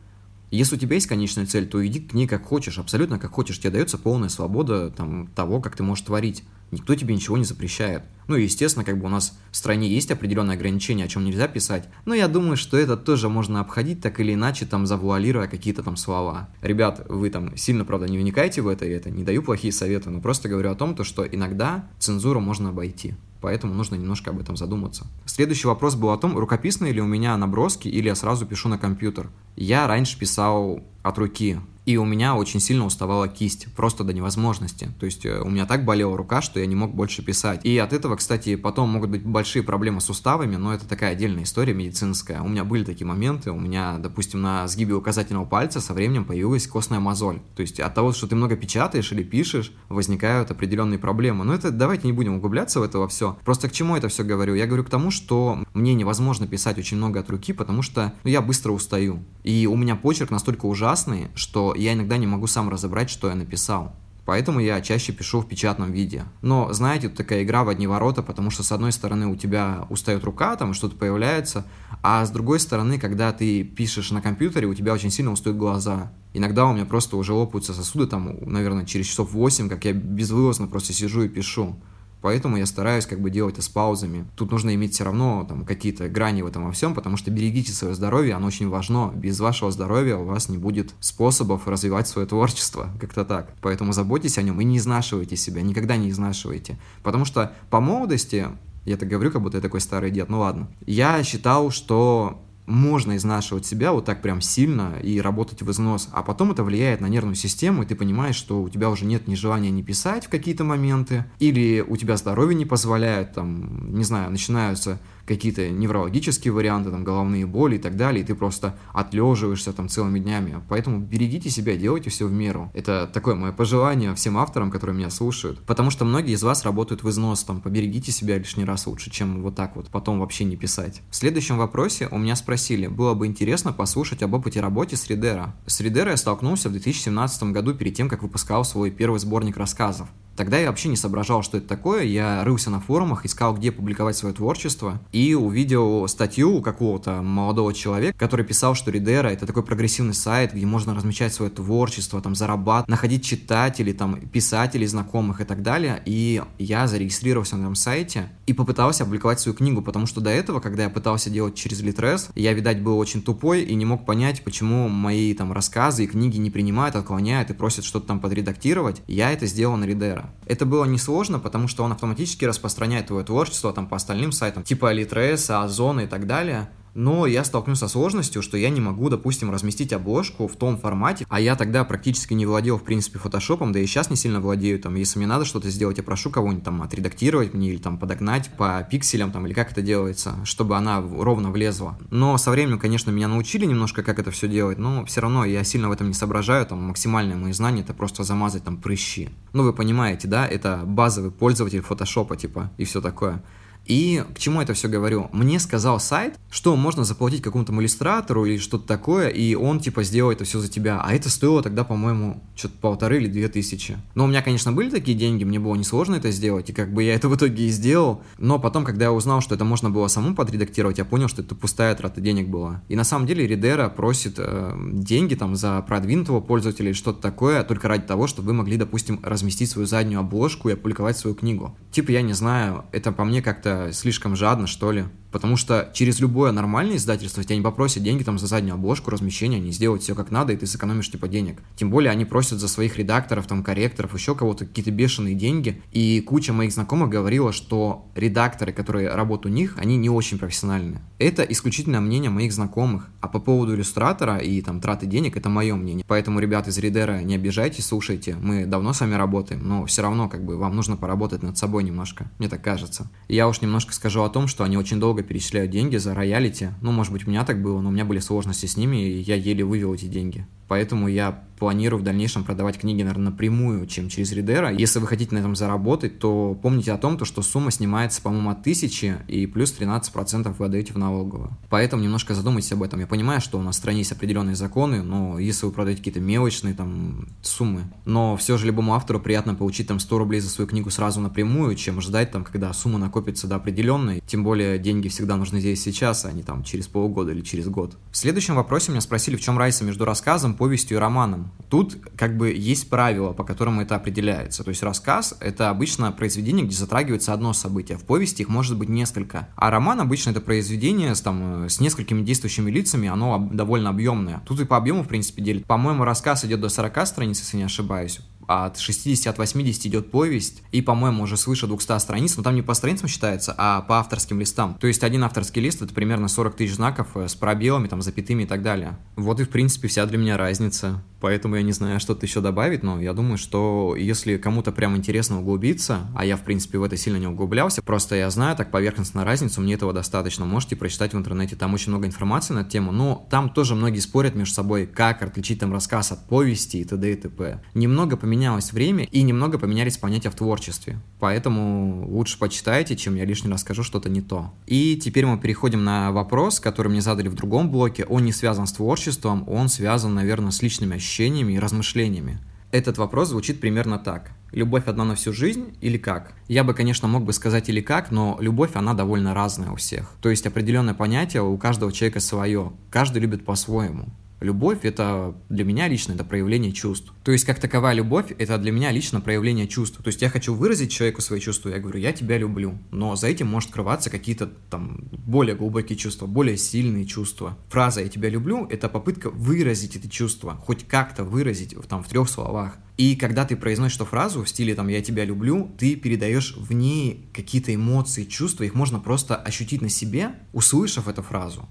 Если 0.50 0.74
у 0.74 0.78
тебя 0.78 0.94
есть 0.94 1.06
конечная 1.06 1.46
цель, 1.46 1.66
то 1.68 1.84
иди 1.86 2.00
к 2.00 2.12
ней 2.12 2.26
как 2.26 2.44
хочешь, 2.44 2.78
абсолютно 2.78 3.18
как 3.18 3.30
хочешь. 3.30 3.58
Тебе 3.60 3.70
дается 3.70 3.98
полная 3.98 4.28
свобода 4.28 4.90
там, 4.90 5.28
того, 5.28 5.60
как 5.60 5.76
ты 5.76 5.82
можешь 5.82 6.04
творить. 6.04 6.42
Никто 6.72 6.94
тебе 6.94 7.14
ничего 7.14 7.36
не 7.36 7.44
запрещает. 7.44 8.02
Ну 8.30 8.36
и, 8.36 8.44
естественно, 8.44 8.84
как 8.84 8.96
бы 8.96 9.06
у 9.06 9.08
нас 9.08 9.36
в 9.50 9.56
стране 9.56 9.88
есть 9.88 10.12
определенные 10.12 10.54
ограничения, 10.54 11.02
о 11.02 11.08
чем 11.08 11.24
нельзя 11.24 11.48
писать. 11.48 11.88
Но 12.04 12.14
я 12.14 12.28
думаю, 12.28 12.56
что 12.56 12.76
это 12.76 12.96
тоже 12.96 13.28
можно 13.28 13.58
обходить 13.58 14.00
так 14.00 14.20
или 14.20 14.34
иначе, 14.34 14.66
там, 14.66 14.86
завуалируя 14.86 15.48
какие-то 15.48 15.82
там 15.82 15.96
слова. 15.96 16.48
Ребят, 16.62 17.04
вы 17.08 17.30
там 17.30 17.56
сильно, 17.56 17.84
правда, 17.84 18.06
не 18.06 18.18
вникаете 18.18 18.62
в 18.62 18.68
это, 18.68 18.84
и 18.84 18.90
это 18.90 19.10
не 19.10 19.24
даю 19.24 19.42
плохие 19.42 19.72
советы, 19.72 20.10
но 20.10 20.20
просто 20.20 20.48
говорю 20.48 20.70
о 20.70 20.76
том, 20.76 20.94
то, 20.94 21.02
что 21.02 21.26
иногда 21.26 21.90
цензуру 21.98 22.38
можно 22.38 22.68
обойти 22.68 23.14
поэтому 23.40 23.72
нужно 23.72 23.94
немножко 23.94 24.32
об 24.32 24.38
этом 24.38 24.54
задуматься. 24.54 25.06
Следующий 25.24 25.66
вопрос 25.66 25.94
был 25.94 26.10
о 26.10 26.18
том, 26.18 26.36
рукописные 26.36 26.92
ли 26.92 27.00
у 27.00 27.06
меня 27.06 27.34
наброски 27.38 27.88
или 27.88 28.08
я 28.08 28.14
сразу 28.14 28.44
пишу 28.44 28.68
на 28.68 28.76
компьютер. 28.76 29.30
Я 29.56 29.86
раньше 29.86 30.18
писал 30.18 30.84
от 31.02 31.16
руки, 31.16 31.58
и 31.86 31.96
у 31.96 32.04
меня 32.04 32.36
очень 32.36 32.60
сильно 32.60 32.84
уставала 32.84 33.26
кисть, 33.26 33.66
просто 33.74 34.04
до 34.04 34.12
невозможности. 34.12 34.90
То 35.00 35.06
есть 35.06 35.24
э, 35.24 35.40
у 35.40 35.48
меня 35.48 35.66
так 35.66 35.84
болела 35.84 36.16
рука, 36.16 36.42
что 36.42 36.60
я 36.60 36.66
не 36.66 36.76
мог 36.76 36.94
больше 36.94 37.22
писать. 37.22 37.64
И 37.64 37.76
от 37.78 37.92
этого, 37.92 38.16
кстати, 38.20 38.54
потом 38.54 38.90
могут 38.90 39.08
быть 39.08 39.24
большие 39.24 39.62
проблемы 39.62 40.02
с 40.02 40.04
суставами, 40.04 40.56
но 40.56 40.74
это 40.74 40.86
такая 40.86 41.12
отдельная 41.12 41.44
история 41.44 41.72
медицинская. 41.72 42.42
У 42.42 42.48
меня 42.48 42.64
были 42.64 42.84
такие 42.84 43.06
моменты, 43.06 43.50
у 43.50 43.58
меня, 43.58 43.96
допустим, 43.96 44.42
на 44.42 44.68
сгибе 44.68 44.92
указательного 44.92 45.46
пальца 45.46 45.80
со 45.80 45.94
временем 45.94 46.26
появилась 46.26 46.66
костная 46.66 47.00
мозоль. 47.00 47.40
То 47.56 47.62
есть 47.62 47.80
от 47.80 47.94
того, 47.94 48.12
что 48.12 48.26
ты 48.26 48.36
много 48.36 48.56
печатаешь 48.56 49.10
или 49.10 49.22
пишешь, 49.22 49.72
возникают 49.88 50.50
определенные 50.50 50.98
проблемы. 50.98 51.46
Но 51.46 51.54
это 51.54 51.70
давайте 51.70 52.08
не 52.08 52.12
будем 52.12 52.34
углубляться 52.34 52.80
в 52.80 52.82
это 52.82 52.98
во 52.98 53.08
все. 53.08 53.38
Просто 53.42 53.70
к 53.70 53.72
чему 53.72 53.96
это 53.96 54.08
все 54.08 54.22
говорю? 54.22 54.54
Я 54.54 54.66
говорю 54.66 54.84
к 54.84 54.90
тому, 54.90 55.10
что 55.10 55.64
мне 55.72 55.94
невозможно 55.94 56.46
писать 56.46 56.78
очень 56.78 56.98
много 56.98 57.20
от 57.20 57.30
руки, 57.30 57.54
потому 57.54 57.80
что 57.80 58.12
ну, 58.22 58.30
я 58.30 58.42
быстро 58.42 58.72
устаю. 58.72 59.24
И 59.44 59.66
у 59.66 59.76
меня 59.76 59.96
почерк 59.96 60.30
настолько 60.30 60.66
ужасный, 60.66 61.28
что 61.34 61.74
я 61.74 61.94
иногда 61.94 62.18
не 62.18 62.26
могу 62.26 62.46
сам 62.46 62.68
разобрать, 62.68 63.08
что 63.08 63.30
я 63.30 63.34
написал. 63.34 63.96
Поэтому 64.30 64.60
я 64.60 64.80
чаще 64.80 65.12
пишу 65.12 65.40
в 65.40 65.48
печатном 65.48 65.90
виде. 65.90 66.22
Но, 66.40 66.72
знаете, 66.72 67.08
тут 67.08 67.16
такая 67.16 67.42
игра 67.42 67.64
в 67.64 67.68
одни 67.68 67.88
ворота, 67.88 68.22
потому 68.22 68.52
что, 68.52 68.62
с 68.62 68.70
одной 68.70 68.92
стороны, 68.92 69.26
у 69.26 69.34
тебя 69.34 69.88
устает 69.90 70.22
рука, 70.22 70.54
там 70.54 70.72
что-то 70.72 70.94
появляется, 70.94 71.66
а 72.00 72.24
с 72.24 72.30
другой 72.30 72.60
стороны, 72.60 73.00
когда 73.00 73.32
ты 73.32 73.64
пишешь 73.64 74.12
на 74.12 74.22
компьютере, 74.22 74.68
у 74.68 74.74
тебя 74.74 74.92
очень 74.92 75.10
сильно 75.10 75.32
устают 75.32 75.58
глаза. 75.58 76.12
Иногда 76.32 76.66
у 76.66 76.72
меня 76.72 76.84
просто 76.84 77.16
уже 77.16 77.32
лопаются 77.32 77.74
сосуды, 77.74 78.06
там, 78.06 78.36
наверное, 78.42 78.86
через 78.86 79.06
часов 79.06 79.32
8, 79.32 79.68
как 79.68 79.84
я 79.84 79.92
безвылазно 79.92 80.68
просто 80.68 80.92
сижу 80.92 81.22
и 81.22 81.28
пишу. 81.28 81.74
Поэтому 82.20 82.56
я 82.56 82.66
стараюсь 82.66 83.06
как 83.06 83.20
бы 83.20 83.30
делать 83.30 83.54
это 83.60 83.62
с 83.62 83.68
паузами. 83.68 84.26
Тут 84.36 84.50
нужно 84.50 84.74
иметь 84.74 84.94
все 84.94 85.04
равно 85.04 85.44
там 85.48 85.64
какие-то 85.64 86.08
грани 86.08 86.42
в 86.42 86.46
этом 86.46 86.64
во 86.64 86.72
всем, 86.72 86.94
потому 86.94 87.16
что 87.16 87.30
берегите 87.30 87.72
свое 87.72 87.94
здоровье, 87.94 88.34
оно 88.34 88.46
очень 88.46 88.68
важно. 88.68 89.12
Без 89.14 89.38
вашего 89.40 89.70
здоровья 89.70 90.16
у 90.16 90.24
вас 90.24 90.48
не 90.48 90.58
будет 90.58 90.94
способов 91.00 91.68
развивать 91.68 92.08
свое 92.08 92.26
творчество, 92.26 92.90
как-то 93.00 93.24
так. 93.24 93.54
Поэтому 93.60 93.92
заботьтесь 93.92 94.38
о 94.38 94.42
нем 94.42 94.60
и 94.60 94.64
не 94.64 94.78
изнашивайте 94.78 95.36
себя, 95.36 95.62
никогда 95.62 95.96
не 95.96 96.10
изнашивайте. 96.10 96.78
Потому 97.02 97.24
что 97.24 97.52
по 97.70 97.80
молодости, 97.80 98.48
я 98.84 98.96
так 98.96 99.08
говорю, 99.08 99.30
как 99.30 99.42
будто 99.42 99.58
я 99.58 99.62
такой 99.62 99.80
старый 99.80 100.10
дед, 100.10 100.28
ну 100.28 100.40
ладно, 100.40 100.68
я 100.86 101.22
считал, 101.22 101.70
что 101.70 102.42
можно 102.70 103.16
изнашивать 103.16 103.66
себя 103.66 103.92
вот 103.92 104.04
так 104.04 104.22
прям 104.22 104.40
сильно 104.40 104.94
и 105.02 105.20
работать 105.20 105.62
в 105.62 105.70
износ, 105.70 106.08
а 106.12 106.22
потом 106.22 106.52
это 106.52 106.64
влияет 106.64 107.00
на 107.00 107.06
нервную 107.06 107.34
систему, 107.34 107.82
и 107.82 107.86
ты 107.86 107.94
понимаешь, 107.94 108.36
что 108.36 108.62
у 108.62 108.68
тебя 108.68 108.88
уже 108.90 109.04
нет 109.04 109.28
ни 109.28 109.34
желания 109.34 109.70
не 109.70 109.82
писать 109.82 110.26
в 110.26 110.28
какие-то 110.28 110.64
моменты, 110.64 111.24
или 111.38 111.84
у 111.86 111.96
тебя 111.96 112.16
здоровье 112.16 112.56
не 112.56 112.64
позволяет, 112.64 113.34
там, 113.34 113.94
не 113.94 114.04
знаю, 114.04 114.30
начинаются 114.30 115.00
какие-то 115.30 115.70
неврологические 115.70 116.52
варианты, 116.52 116.90
там, 116.90 117.04
головные 117.04 117.46
боли 117.46 117.76
и 117.76 117.78
так 117.78 117.96
далее, 117.96 118.24
и 118.24 118.26
ты 118.26 118.34
просто 118.34 118.76
отлеживаешься 118.92 119.72
там 119.72 119.88
целыми 119.88 120.18
днями. 120.18 120.60
Поэтому 120.68 120.98
берегите 120.98 121.50
себя, 121.50 121.76
делайте 121.76 122.10
все 122.10 122.26
в 122.26 122.32
меру. 122.32 122.68
Это 122.74 123.08
такое 123.14 123.36
мое 123.36 123.52
пожелание 123.52 124.12
всем 124.16 124.36
авторам, 124.36 124.72
которые 124.72 124.96
меня 124.96 125.08
слушают. 125.08 125.60
Потому 125.60 125.90
что 125.90 126.04
многие 126.04 126.32
из 126.32 126.42
вас 126.42 126.64
работают 126.64 127.04
в 127.04 127.08
износ, 127.08 127.44
там, 127.44 127.60
поберегите 127.60 128.10
себя 128.10 128.38
лишний 128.38 128.64
раз 128.64 128.88
лучше, 128.88 129.10
чем 129.10 129.40
вот 129.42 129.54
так 129.54 129.76
вот 129.76 129.88
потом 129.90 130.18
вообще 130.18 130.42
не 130.42 130.56
писать. 130.56 131.00
В 131.10 131.14
следующем 131.14 131.58
вопросе 131.58 132.08
у 132.10 132.18
меня 132.18 132.34
спросили, 132.34 132.88
было 132.88 133.14
бы 133.14 133.28
интересно 133.28 133.72
послушать 133.72 134.24
об 134.24 134.34
опыте 134.34 134.60
работы 134.60 134.96
с 134.96 135.06
Ридера. 135.06 135.54
С 135.64 135.80
Ридера 135.80 136.10
я 136.10 136.16
столкнулся 136.16 136.68
в 136.68 136.72
2017 136.72 137.44
году 137.44 137.72
перед 137.74 137.94
тем, 137.94 138.08
как 138.08 138.24
выпускал 138.24 138.64
свой 138.64 138.90
первый 138.90 139.20
сборник 139.20 139.56
рассказов. 139.56 140.08
Тогда 140.40 140.56
я 140.56 140.68
вообще 140.68 140.88
не 140.88 140.96
соображал, 140.96 141.42
что 141.42 141.58
это 141.58 141.68
такое. 141.68 142.04
Я 142.04 142.42
рылся 142.44 142.70
на 142.70 142.80
форумах, 142.80 143.26
искал, 143.26 143.54
где 143.54 143.70
публиковать 143.70 144.16
свое 144.16 144.34
творчество, 144.34 144.98
и 145.12 145.34
увидел 145.34 146.08
статью 146.08 146.56
у 146.56 146.62
какого-то 146.62 147.20
молодого 147.20 147.74
человека, 147.74 148.18
который 148.18 148.46
писал, 148.46 148.74
что 148.74 148.90
Ридера— 148.90 149.28
это 149.28 149.44
такой 149.44 149.62
прогрессивный 149.62 150.14
сайт, 150.14 150.54
где 150.54 150.64
можно 150.64 150.94
размещать 150.94 151.34
свое 151.34 151.50
творчество, 151.50 152.22
там, 152.22 152.34
зарабатывать, 152.34 152.88
находить 152.88 153.22
читателей, 153.22 153.92
там, 153.92 154.18
писателей, 154.28 154.86
знакомых 154.86 155.42
и 155.42 155.44
так 155.44 155.60
далее. 155.62 156.00
И 156.06 156.42
я 156.58 156.86
зарегистрировался 156.86 157.58
на 157.58 157.64
этом 157.64 157.74
сайте 157.74 158.30
и 158.46 158.54
попытался 158.54 159.02
опубликовать 159.02 159.40
свою 159.40 159.54
книгу, 159.54 159.82
потому 159.82 160.06
что 160.06 160.22
до 160.22 160.30
этого, 160.30 160.60
когда 160.60 160.84
я 160.84 160.88
пытался 160.88 161.28
делать 161.28 161.54
через 161.54 161.82
Литрес, 161.82 162.30
я, 162.34 162.54
видать, 162.54 162.82
был 162.82 162.96
очень 162.96 163.20
тупой 163.20 163.60
и 163.60 163.74
не 163.74 163.84
мог 163.84 164.06
понять, 164.06 164.42
почему 164.42 164.88
мои 164.88 165.34
там 165.34 165.52
рассказы 165.52 166.04
и 166.04 166.06
книги 166.06 166.38
не 166.38 166.50
принимают, 166.50 166.96
отклоняют 166.96 167.50
и 167.50 167.52
просят 167.52 167.84
что-то 167.84 168.06
там 168.06 168.20
подредактировать. 168.20 169.02
Я 169.06 169.32
это 169.32 169.44
сделал 169.44 169.76
на 169.76 169.84
Ридера. 169.84 170.29
Это 170.46 170.66
было 170.66 170.84
несложно, 170.84 171.38
потому 171.38 171.68
что 171.68 171.84
он 171.84 171.92
автоматически 171.92 172.44
распространяет 172.44 173.06
твое 173.08 173.24
творчество 173.24 173.72
там 173.72 173.86
по 173.86 173.96
остальным 173.96 174.32
сайтам, 174.32 174.62
типа 174.62 174.92
Литрес, 174.92 175.48
Озона 175.50 176.00
и 176.00 176.06
так 176.06 176.26
далее 176.26 176.68
но 176.94 177.26
я 177.26 177.44
столкнулся 177.44 177.86
со 177.86 177.88
сложностью, 177.88 178.42
что 178.42 178.56
я 178.56 178.70
не 178.70 178.80
могу, 178.80 179.08
допустим, 179.08 179.50
разместить 179.50 179.92
обложку 179.92 180.46
в 180.48 180.56
том 180.56 180.78
формате, 180.78 181.26
а 181.28 181.40
я 181.40 181.56
тогда 181.56 181.84
практически 181.84 182.34
не 182.34 182.46
владел, 182.46 182.78
в 182.78 182.84
принципе, 182.84 183.18
фотошопом, 183.18 183.72
да 183.72 183.78
и 183.78 183.86
сейчас 183.86 184.10
не 184.10 184.16
сильно 184.16 184.40
владею, 184.40 184.78
там, 184.78 184.94
если 184.94 185.18
мне 185.18 185.26
надо 185.26 185.44
что-то 185.44 185.70
сделать, 185.70 185.98
я 185.98 186.02
прошу 186.02 186.30
кого-нибудь 186.30 186.64
там 186.64 186.82
отредактировать 186.82 187.54
мне 187.54 187.70
или 187.70 187.78
там 187.78 187.98
подогнать 187.98 188.50
по 188.56 188.86
пикселям, 188.90 189.32
там, 189.32 189.46
или 189.46 189.54
как 189.54 189.72
это 189.72 189.82
делается, 189.82 190.34
чтобы 190.44 190.76
она 190.76 191.00
ровно 191.00 191.50
влезла. 191.50 191.98
Но 192.10 192.36
со 192.38 192.50
временем, 192.50 192.78
конечно, 192.78 193.10
меня 193.10 193.28
научили 193.28 193.64
немножко, 193.66 194.02
как 194.02 194.18
это 194.18 194.30
все 194.30 194.48
делать, 194.48 194.78
но 194.78 195.04
все 195.04 195.20
равно 195.20 195.44
я 195.44 195.64
сильно 195.64 195.88
в 195.88 195.92
этом 195.92 196.08
не 196.08 196.14
соображаю, 196.14 196.66
там, 196.66 196.82
максимальные 196.82 197.36
мои 197.36 197.52
знания, 197.52 197.82
это 197.82 197.94
просто 197.94 198.24
замазать 198.24 198.64
там 198.64 198.76
прыщи. 198.76 199.30
Ну, 199.52 199.62
вы 199.62 199.72
понимаете, 199.72 200.28
да, 200.28 200.46
это 200.46 200.82
базовый 200.84 201.30
пользователь 201.30 201.80
фотошопа, 201.80 202.36
типа, 202.36 202.70
и 202.76 202.84
все 202.84 203.00
такое. 203.00 203.42
И 203.86 204.24
к 204.34 204.38
чему 204.38 204.60
это 204.60 204.74
все 204.74 204.88
говорю? 204.88 205.28
Мне 205.32 205.58
сказал 205.58 206.00
сайт, 206.00 206.38
что 206.50 206.76
можно 206.76 207.04
заплатить 207.04 207.42
какому-то 207.42 207.72
иллюстратору 207.72 208.44
или 208.44 208.58
что-то 208.58 208.86
такое, 208.86 209.28
и 209.28 209.54
он 209.54 209.80
типа 209.80 210.02
сделает 210.02 210.40
это 210.40 210.44
все 210.44 210.60
за 210.60 210.68
тебя. 210.68 211.00
А 211.02 211.12
это 211.12 211.28
стоило 211.28 211.62
тогда, 211.62 211.84
по-моему, 211.84 212.42
что-то 212.56 212.74
полторы 212.80 213.18
или 213.18 213.26
две 213.26 213.48
тысячи. 213.48 213.98
Но 214.14 214.24
у 214.24 214.26
меня, 214.26 214.42
конечно, 214.42 214.72
были 214.72 214.90
такие 214.90 215.16
деньги, 215.16 215.44
мне 215.44 215.58
было 215.58 215.74
несложно 215.74 216.16
это 216.16 216.30
сделать, 216.30 216.70
и 216.70 216.72
как 216.72 216.92
бы 216.92 217.02
я 217.02 217.14
это 217.14 217.28
в 217.28 217.36
итоге 217.36 217.66
и 217.66 217.68
сделал. 217.68 218.22
Но 218.38 218.58
потом, 218.58 218.84
когда 218.84 219.06
я 219.06 219.12
узнал, 219.12 219.40
что 219.40 219.54
это 219.54 219.64
можно 219.64 219.90
было 219.90 220.08
самому 220.08 220.34
подредактировать, 220.34 220.98
я 220.98 221.04
понял, 221.04 221.28
что 221.28 221.42
это 221.42 221.54
пустая 221.54 221.94
трата 221.94 222.20
денег 222.20 222.48
была. 222.48 222.82
И 222.88 222.96
на 222.96 223.04
самом 223.04 223.26
деле 223.26 223.46
Ридера 223.46 223.88
просит 223.88 224.34
э, 224.38 224.74
деньги 224.92 225.34
там 225.34 225.56
за 225.56 225.82
продвинутого 225.82 226.40
пользователя 226.40 226.88
или 226.88 226.94
что-то 226.94 227.20
такое, 227.20 227.62
только 227.64 227.88
ради 227.88 228.04
того, 228.04 228.26
чтобы 228.26 228.48
вы 228.48 228.54
могли, 228.54 228.76
допустим, 228.76 229.20
разместить 229.22 229.70
свою 229.70 229.86
заднюю 229.86 230.20
обложку 230.20 230.68
и 230.68 230.72
опубликовать 230.72 231.18
свою 231.18 231.34
книгу. 231.34 231.76
Типа, 231.90 232.10
я 232.12 232.22
не 232.22 232.32
знаю, 232.32 232.84
это 232.92 233.12
по 233.12 233.24
мне 233.24 233.42
как-то 233.42 233.69
слишком 233.92 234.36
жадно, 234.36 234.66
что 234.66 234.92
ли. 234.92 235.04
Потому 235.30 235.56
что 235.56 235.90
через 235.92 236.20
любое 236.20 236.52
нормальное 236.52 236.96
издательство 236.96 237.44
тебя 237.44 237.56
не 237.56 237.62
попросят 237.62 238.02
деньги 238.02 238.22
там 238.22 238.38
за 238.38 238.46
заднюю 238.46 238.74
обложку, 238.74 239.10
размещение, 239.10 239.60
они 239.60 239.70
сделают 239.70 240.02
все 240.02 240.14
как 240.14 240.30
надо, 240.30 240.52
и 240.52 240.56
ты 240.56 240.66
сэкономишь 240.66 241.10
типа 241.10 241.28
денег. 241.28 241.62
Тем 241.76 241.90
более 241.90 242.10
они 242.10 242.24
просят 242.24 242.58
за 242.58 242.68
своих 242.68 242.98
редакторов, 242.98 243.46
там, 243.46 243.62
корректоров, 243.62 244.14
еще 244.14 244.34
кого-то 244.34 244.66
какие-то 244.66 244.90
бешеные 244.90 245.34
деньги. 245.34 245.82
И 245.92 246.20
куча 246.20 246.52
моих 246.52 246.72
знакомых 246.72 247.10
говорила, 247.10 247.52
что 247.52 248.10
редакторы, 248.14 248.72
которые 248.72 249.10
работают 249.10 249.52
у 249.52 249.56
них, 249.56 249.74
они 249.78 249.96
не 249.96 250.10
очень 250.10 250.38
профессиональные. 250.38 251.00
Это 251.18 251.42
исключительно 251.42 252.00
мнение 252.00 252.30
моих 252.30 252.52
знакомых. 252.52 253.08
А 253.20 253.28
по 253.28 253.38
поводу 253.38 253.74
иллюстратора 253.74 254.38
и 254.38 254.60
там 254.62 254.80
траты 254.80 255.06
денег, 255.06 255.36
это 255.36 255.48
мое 255.48 255.76
мнение. 255.76 256.04
Поэтому, 256.08 256.40
ребята 256.40 256.70
из 256.70 256.78
Ридера, 256.78 257.20
не 257.22 257.34
обижайтесь, 257.36 257.86
слушайте. 257.86 258.36
Мы 258.40 258.66
давно 258.66 258.92
с 258.92 259.00
вами 259.00 259.14
работаем, 259.14 259.60
но 259.62 259.86
все 259.86 260.02
равно 260.02 260.28
как 260.28 260.44
бы 260.44 260.56
вам 260.56 260.74
нужно 260.74 260.96
поработать 260.96 261.42
над 261.42 261.56
собой 261.56 261.84
немножко. 261.84 262.30
Мне 262.38 262.48
так 262.48 262.62
кажется. 262.62 263.08
Я 263.28 263.48
уж 263.48 263.59
немножко 263.62 263.92
скажу 263.92 264.22
о 264.22 264.30
том, 264.30 264.46
что 264.46 264.64
они 264.64 264.76
очень 264.76 265.00
долго 265.00 265.22
перечисляют 265.22 265.70
деньги 265.70 265.96
за 265.96 266.14
роялити. 266.14 266.72
Ну, 266.80 266.92
может 266.92 267.12
быть, 267.12 267.26
у 267.26 267.30
меня 267.30 267.44
так 267.44 267.62
было, 267.62 267.80
но 267.80 267.88
у 267.88 267.92
меня 267.92 268.04
были 268.04 268.18
сложности 268.18 268.66
с 268.66 268.76
ними, 268.76 268.96
и 268.96 269.20
я 269.20 269.34
еле 269.34 269.64
вывел 269.64 269.94
эти 269.94 270.06
деньги. 270.06 270.46
Поэтому 270.70 271.08
я 271.08 271.42
планирую 271.60 272.00
в 272.00 272.04
дальнейшем 272.04 272.42
продавать 272.42 272.78
книги, 272.78 273.02
наверное, 273.02 273.30
напрямую, 273.30 273.86
чем 273.86 274.08
через 274.08 274.32
Ридера. 274.32 274.72
Если 274.72 274.98
вы 274.98 275.06
хотите 275.06 275.34
на 275.34 275.40
этом 275.40 275.54
заработать, 275.54 276.18
то 276.18 276.58
помните 276.60 276.92
о 276.92 276.96
том, 276.96 277.18
то, 277.18 277.26
что 277.26 277.42
сумма 277.42 277.70
снимается, 277.70 278.22
по-моему, 278.22 278.48
от 278.48 278.60
1000 278.60 279.24
и 279.28 279.46
плюс 279.46 279.74
13% 279.78 280.54
вы 280.58 280.64
отдаете 280.64 280.94
в 280.94 280.98
налоговую. 280.98 281.50
Поэтому 281.68 282.02
немножко 282.02 282.34
задумайтесь 282.34 282.72
об 282.72 282.82
этом. 282.82 283.00
Я 283.00 283.06
понимаю, 283.06 283.42
что 283.42 283.58
у 283.58 283.62
нас 283.62 283.74
в 283.74 283.78
стране 283.78 283.98
есть 283.98 284.12
определенные 284.12 284.56
законы, 284.56 285.02
но 285.02 285.38
если 285.38 285.66
вы 285.66 285.72
продаете 285.72 285.98
какие-то 285.98 286.20
мелочные 286.20 286.72
там 286.72 287.28
суммы, 287.42 287.82
но 288.06 288.38
все 288.38 288.56
же 288.56 288.66
любому 288.66 288.94
автору 288.94 289.20
приятно 289.20 289.54
получить 289.54 289.86
там 289.86 290.00
100 290.00 290.18
рублей 290.18 290.40
за 290.40 290.48
свою 290.48 290.66
книгу 290.66 290.90
сразу 290.90 291.20
напрямую, 291.20 291.74
чем 291.74 292.00
ждать 292.00 292.30
там, 292.30 292.42
когда 292.42 292.72
сумма 292.72 292.98
накопится 292.98 293.46
до 293.46 293.56
определенной. 293.56 294.22
Тем 294.26 294.44
более 294.44 294.78
деньги 294.78 295.08
всегда 295.08 295.36
нужны 295.36 295.60
здесь 295.60 295.82
сейчас, 295.82 296.24
а 296.24 296.32
не 296.32 296.42
там 296.42 296.64
через 296.64 296.88
полгода 296.88 297.32
или 297.32 297.42
через 297.42 297.66
год. 297.68 297.98
В 298.10 298.16
следующем 298.16 298.54
вопросе 298.54 298.92
меня 298.92 299.02
спросили, 299.02 299.36
в 299.36 299.42
чем 299.42 299.58
разница 299.58 299.84
между 299.84 300.06
рассказом, 300.06 300.54
повестью 300.60 300.98
и 300.98 301.00
романом. 301.00 301.52
Тут 301.70 301.96
как 302.16 302.36
бы 302.36 302.52
есть 302.52 302.90
правила, 302.90 303.32
по 303.32 303.44
которым 303.44 303.80
это 303.80 303.96
определяется. 303.96 304.62
То 304.62 304.68
есть 304.68 304.82
рассказ— 304.82 305.34
это 305.40 305.70
обычно 305.70 306.12
произведение, 306.12 306.66
где 306.66 306.76
затрагивается 306.76 307.32
одно 307.32 307.54
событие. 307.54 307.96
В 307.96 308.04
повести 308.04 308.42
их 308.42 308.50
может 308.50 308.76
быть 308.76 308.90
несколько. 308.90 309.48
А 309.56 309.70
роман 309.70 310.02
обычно 310.02 310.32
это 310.32 310.42
произведение 310.42 311.14
с, 311.14 311.22
там, 311.22 311.70
с 311.70 311.80
несколькими 311.80 312.20
действующими 312.22 312.70
лицами, 312.70 313.08
оно 313.08 313.48
довольно 313.50 313.88
объемное. 313.88 314.42
Тут 314.44 314.60
и 314.60 314.66
по 314.66 314.76
объему, 314.76 315.02
в 315.02 315.08
принципе, 315.08 315.42
делит. 315.42 315.64
По-моему, 315.64 316.04
рассказ 316.04 316.44
идет 316.44 316.60
до 316.60 316.68
40 316.68 317.06
страниц, 317.06 317.40
если 317.40 317.56
не 317.56 317.62
ошибаюсь 317.62 318.20
от 318.50 318.78
60, 318.78 319.32
от 319.32 319.38
80 319.38 319.86
идет 319.86 320.10
повесть, 320.10 320.62
и, 320.72 320.82
по-моему, 320.82 321.22
уже 321.22 321.36
свыше 321.36 321.68
200 321.68 322.00
страниц, 322.00 322.36
но 322.36 322.42
там 322.42 322.56
не 322.56 322.62
по 322.62 322.74
страницам 322.74 323.08
считается, 323.08 323.54
а 323.56 323.82
по 323.82 324.00
авторским 324.00 324.40
листам. 324.40 324.76
То 324.80 324.88
есть 324.88 325.04
один 325.04 325.22
авторский 325.22 325.62
лист— 325.62 325.82
это 325.82 325.94
примерно 325.94 326.26
40 326.26 326.56
тысяч 326.56 326.74
знаков 326.74 327.08
э, 327.14 327.28
с 327.28 327.36
пробелами, 327.36 327.86
там, 327.86 328.02
запятыми 328.02 328.42
и 328.42 328.46
так 328.46 328.62
далее. 328.62 328.98
Вот 329.14 329.38
и, 329.38 329.44
в 329.44 329.50
принципе, 329.50 329.86
вся 329.86 330.04
для 330.04 330.18
меня 330.18 330.36
разница. 330.36 331.00
Поэтому 331.20 331.56
я 331.56 331.62
не 331.62 331.72
знаю, 331.72 332.00
что-то 332.00 332.26
еще 332.26 332.40
добавить, 332.40 332.82
но 332.82 333.00
я 333.00 333.12
думаю, 333.12 333.36
что 333.36 333.94
если 333.96 334.36
кому-то 334.36 334.72
прям 334.72 334.96
интересно 334.96 335.40
углубиться, 335.40 336.10
а 336.16 336.24
я, 336.24 336.36
в 336.36 336.42
принципе, 336.42 336.78
в 336.78 336.82
это 336.82 336.96
сильно 336.96 337.18
не 337.18 337.26
углублялся, 337.26 337.82
просто 337.82 338.16
я 338.16 338.30
знаю 338.30 338.56
так 338.56 338.70
поверхностно 338.70 339.24
разницу, 339.24 339.60
мне 339.60 339.74
этого 339.74 339.92
достаточно. 339.92 340.46
Можете 340.46 340.76
прочитать 340.76 341.12
в 341.12 341.18
интернете, 341.18 341.56
там 341.56 341.74
очень 341.74 341.90
много 341.90 342.06
информации 342.06 342.54
на 342.54 342.60
эту 342.60 342.70
тему, 342.70 342.92
но 342.92 343.26
там 343.30 343.50
тоже 343.50 343.74
многие 343.74 344.00
спорят 344.00 344.34
между 344.34 344.54
собой, 344.54 344.86
как 344.86 345.22
отличить 345.22 345.60
там 345.60 345.72
рассказ 345.72 346.12
от 346.12 346.26
повести 346.26 346.78
и 346.78 346.84
т.д. 346.84 347.12
и 347.12 347.16
т.п. 347.16 347.62
Немного 347.74 348.16
поменялось 348.16 348.72
время 348.72 349.04
и 349.04 349.22
немного 349.22 349.58
поменялись 349.58 349.98
понятия 349.98 350.30
в 350.30 350.34
творчестве, 350.34 351.00
поэтому 351.20 352.06
лучше 352.08 352.38
почитайте, 352.38 352.96
чем 352.96 353.14
я 353.14 353.24
лишний 353.24 353.50
раз 353.50 353.60
скажу 353.60 353.82
что-то 353.82 354.08
не 354.08 354.22
то. 354.22 354.52
И 354.66 354.96
теперь 354.96 355.26
мы 355.26 355.38
переходим 355.38 355.84
на 355.84 356.10
вопрос, 356.10 356.58
который 356.58 356.88
мне 356.88 357.00
задали 357.00 357.28
в 357.28 357.34
другом 357.34 357.70
блоке, 357.70 358.04
он 358.04 358.24
не 358.24 358.32
связан 358.32 358.66
с 358.66 358.72
творчеством, 358.72 359.44
он 359.48 359.68
связан, 359.68 360.14
наверное, 360.14 360.50
с 360.50 360.62
личными 360.62 360.96
ощущениями 360.96 361.52
и 361.52 361.58
размышлениями. 361.58 362.38
Этот 362.72 362.98
вопрос 362.98 363.28
звучит 363.28 363.60
примерно 363.60 363.98
так. 363.98 364.30
Любовь 364.52 364.84
одна 364.86 365.04
на 365.04 365.14
всю 365.14 365.32
жизнь 365.32 365.76
или 365.80 365.98
как? 365.98 366.34
Я 366.48 366.64
бы, 366.64 366.72
конечно, 366.74 367.08
мог 367.08 367.24
бы 367.24 367.32
сказать 367.32 367.68
или 367.68 367.80
как, 367.80 368.10
но 368.10 368.36
любовь, 368.40 368.70
она 368.74 368.94
довольно 368.94 369.34
разная 369.34 369.70
у 369.70 369.76
всех. 369.76 370.12
То 370.20 370.30
есть 370.30 370.46
определенное 370.46 370.94
понятие 370.94 371.42
у 371.42 371.56
каждого 371.56 371.92
человека 371.92 372.20
свое. 372.20 372.72
Каждый 372.90 373.18
любит 373.18 373.44
по-своему. 373.44 374.06
Любовь— 374.40 374.78
это 374.82 375.34
для 375.50 375.64
меня 375.64 375.86
лично 375.86 376.14
это 376.14 376.24
проявление 376.24 376.72
чувств. 376.72 377.12
То 377.22 377.32
есть, 377.32 377.44
как 377.44 377.60
таковая 377.60 377.94
любовь— 377.94 378.32
это 378.38 378.56
для 378.56 378.72
меня 378.72 378.90
лично 378.90 379.20
проявление 379.20 379.68
чувств. 379.68 380.02
То 380.02 380.08
есть, 380.08 380.22
я 380.22 380.30
хочу 380.30 380.54
выразить 380.54 380.90
человеку 380.90 381.20
свои 381.20 381.40
чувства, 381.40 381.68
я 381.68 381.78
говорю, 381.78 381.98
я 381.98 382.12
тебя 382.12 382.38
люблю. 382.38 382.78
Но 382.90 383.16
за 383.16 383.28
этим 383.28 383.48
может 383.48 383.68
скрываться 383.68 384.08
какие-то 384.08 384.46
там 384.70 385.04
более 385.12 385.54
глубокие 385.54 385.98
чувства, 385.98 386.26
более 386.26 386.56
сильные 386.56 387.04
чувства. 387.04 387.58
Фраза 387.68 388.00
«я 388.00 388.08
тебя 388.08 388.30
люблю»— 388.30 388.66
это 388.70 388.88
попытка 388.88 389.30
выразить 389.30 389.96
это 389.96 390.08
чувство, 390.08 390.54
хоть 390.54 390.86
как-то 390.86 391.24
выразить 391.24 391.74
там 391.88 392.02
в 392.02 392.08
трех 392.08 392.28
словах. 392.28 392.78
И 392.96 393.16
когда 393.16 393.44
ты 393.44 393.56
произносишь 393.56 393.96
эту 393.96 394.04
фразу 394.06 394.42
в 394.42 394.48
стиле 394.48 394.74
там 394.74 394.88
«я 394.88 395.02
тебя 395.02 395.24
люблю», 395.24 395.70
ты 395.78 395.96
передаешь 395.96 396.56
в 396.56 396.72
ней 396.72 397.28
какие-то 397.32 397.74
эмоции, 397.74 398.24
чувства, 398.24 398.64
их 398.64 398.74
можно 398.74 398.98
просто 399.00 399.36
ощутить 399.36 399.82
на 399.82 399.88
себе, 399.88 400.34
услышав 400.52 401.08
эту 401.08 401.22
фразу. 401.22 401.68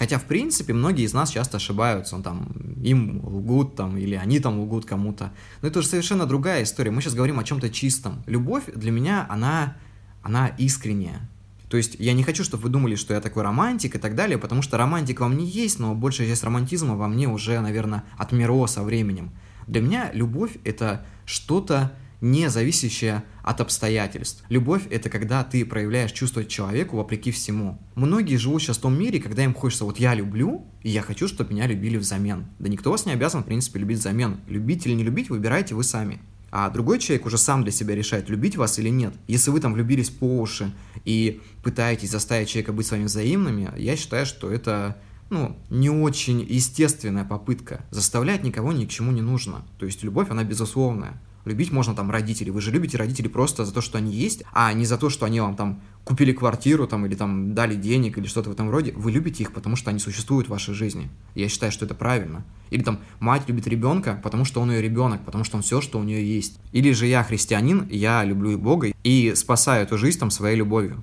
Хотя, 0.00 0.18
в 0.18 0.24
принципе, 0.24 0.72
многие 0.72 1.04
из 1.04 1.12
нас 1.12 1.28
часто 1.28 1.58
ошибаются, 1.58 2.16
ну, 2.16 2.22
там, 2.22 2.48
им 2.82 3.20
лгут, 3.22 3.76
там, 3.76 3.98
или 3.98 4.14
они 4.14 4.40
там 4.40 4.58
лгут 4.58 4.86
кому-то. 4.86 5.30
Но 5.60 5.68
это 5.68 5.80
уже 5.80 5.88
совершенно 5.88 6.24
другая 6.24 6.62
история. 6.62 6.90
Мы 6.90 7.02
сейчас 7.02 7.12
говорим 7.12 7.38
о 7.38 7.44
чем-то 7.44 7.68
чистом. 7.68 8.22
Любовь 8.24 8.64
для 8.74 8.92
меня, 8.92 9.26
она, 9.28 9.76
она 10.22 10.48
искренняя. 10.56 11.28
То 11.68 11.76
есть 11.76 11.96
я 11.98 12.14
не 12.14 12.22
хочу, 12.22 12.44
чтобы 12.44 12.62
вы 12.62 12.68
думали, 12.70 12.94
что 12.94 13.12
я 13.12 13.20
такой 13.20 13.42
романтик 13.42 13.94
и 13.94 13.98
так 13.98 14.14
далее, 14.14 14.38
потому 14.38 14.62
что 14.62 14.78
романтик 14.78 15.20
во 15.20 15.28
мне 15.28 15.44
есть, 15.44 15.78
но 15.78 15.94
большая 15.94 16.28
часть 16.28 16.44
романтизма 16.44 16.96
во 16.96 17.06
мне 17.06 17.28
уже, 17.28 17.60
наверное, 17.60 18.04
отмерло 18.16 18.64
со 18.64 18.82
временем. 18.82 19.30
Для 19.66 19.82
меня 19.82 20.10
любовь— 20.14 20.52
это 20.64 21.04
что-то 21.26 21.92
не 22.20 22.50
зависящее 22.50 23.24
от 23.42 23.60
обстоятельств. 23.60 24.44
Любовь— 24.48 24.82
это 24.90 25.08
когда 25.08 25.42
ты 25.44 25.64
проявляешь 25.64 26.12
чувство 26.12 26.44
человеку 26.44 26.96
вопреки 26.96 27.30
всему. 27.30 27.78
Многие 27.94 28.36
живут 28.36 28.62
сейчас 28.62 28.78
в 28.78 28.82
том 28.82 28.98
мире, 28.98 29.20
когда 29.20 29.44
им 29.44 29.54
хочется 29.54 29.84
вот 29.84 29.98
я 29.98 30.14
люблю, 30.14 30.66
и 30.82 30.90
я 30.90 31.02
хочу, 31.02 31.28
чтобы 31.28 31.52
меня 31.52 31.66
любили 31.66 31.96
взамен. 31.96 32.46
Да 32.58 32.68
никто 32.68 32.90
вас 32.90 33.06
не 33.06 33.12
обязан, 33.12 33.42
в 33.42 33.46
принципе, 33.46 33.80
любить 33.80 33.98
взамен. 33.98 34.40
Любить 34.48 34.86
или 34.86 34.94
не 34.94 35.04
любить, 35.04 35.30
выбирайте 35.30 35.74
вы 35.74 35.84
сами. 35.84 36.20
А 36.52 36.68
другой 36.68 36.98
человек 36.98 37.26
уже 37.26 37.38
сам 37.38 37.62
для 37.62 37.70
себя 37.70 37.94
решает, 37.94 38.28
любить 38.28 38.56
вас 38.56 38.78
или 38.78 38.88
нет. 38.88 39.14
Если 39.28 39.50
вы 39.50 39.60
там 39.60 39.72
влюбились 39.72 40.10
по 40.10 40.40
уши 40.40 40.72
и 41.04 41.40
пытаетесь 41.62 42.10
заставить 42.10 42.48
человека 42.48 42.72
быть 42.72 42.86
с 42.86 42.90
вами 42.90 43.04
взаимными, 43.04 43.70
я 43.76 43.96
считаю, 43.96 44.26
что 44.26 44.50
это 44.50 44.96
ну, 45.30 45.56
не 45.70 45.90
очень 45.90 46.40
естественная 46.40 47.24
попытка. 47.24 47.84
Заставлять 47.90 48.42
никого 48.42 48.72
ни 48.72 48.84
к 48.84 48.90
чему 48.90 49.12
не 49.12 49.22
нужно. 49.22 49.64
То 49.78 49.86
есть 49.86 50.02
любовь, 50.02 50.28
она 50.30 50.42
безусловная. 50.42 51.20
Любить 51.44 51.72
можно 51.72 51.94
там 51.94 52.10
родителей. 52.10 52.50
Вы 52.50 52.60
же 52.60 52.70
любите 52.70 52.98
родителей 52.98 53.28
просто 53.28 53.64
за 53.64 53.72
то, 53.72 53.80
что 53.80 53.98
они 53.98 54.12
есть, 54.12 54.42
а 54.52 54.72
не 54.72 54.84
за 54.84 54.98
то, 54.98 55.08
что 55.08 55.24
они 55.26 55.40
вам 55.40 55.56
там 55.56 55.80
купили 56.04 56.32
квартиру 56.32 56.86
там 56.86 57.06
или 57.06 57.14
там 57.14 57.54
дали 57.54 57.74
денег 57.74 58.18
или 58.18 58.26
что-то 58.26 58.50
в 58.50 58.52
этом 58.52 58.70
роде. 58.70 58.92
Вы 58.96 59.12
любите 59.12 59.42
их, 59.42 59.52
потому 59.52 59.76
что 59.76 59.90
они 59.90 59.98
существуют 59.98 60.48
в 60.48 60.50
вашей 60.50 60.74
жизни. 60.74 61.08
Я 61.34 61.48
считаю, 61.48 61.72
что 61.72 61.86
это 61.86 61.94
правильно. 61.94 62.44
Или 62.70 62.82
там 62.82 63.00
мать 63.20 63.48
любит 63.48 63.66
ребенка, 63.66 64.20
потому 64.22 64.44
что 64.44 64.60
он 64.60 64.70
ее 64.70 64.82
ребенок, 64.82 65.24
потому 65.24 65.44
что 65.44 65.56
он 65.56 65.62
все, 65.62 65.80
что 65.80 65.98
у 65.98 66.02
нее 66.02 66.22
есть. 66.22 66.58
Или 66.72 66.92
же 66.92 67.06
я 67.06 67.22
христианин, 67.22 67.88
я 67.90 68.22
люблю 68.24 68.58
Бога 68.58 68.92
и 69.02 69.32
спасаю 69.34 69.84
эту 69.84 69.96
жизнь 69.96 70.18
там 70.18 70.30
своей 70.30 70.56
любовью. 70.56 71.02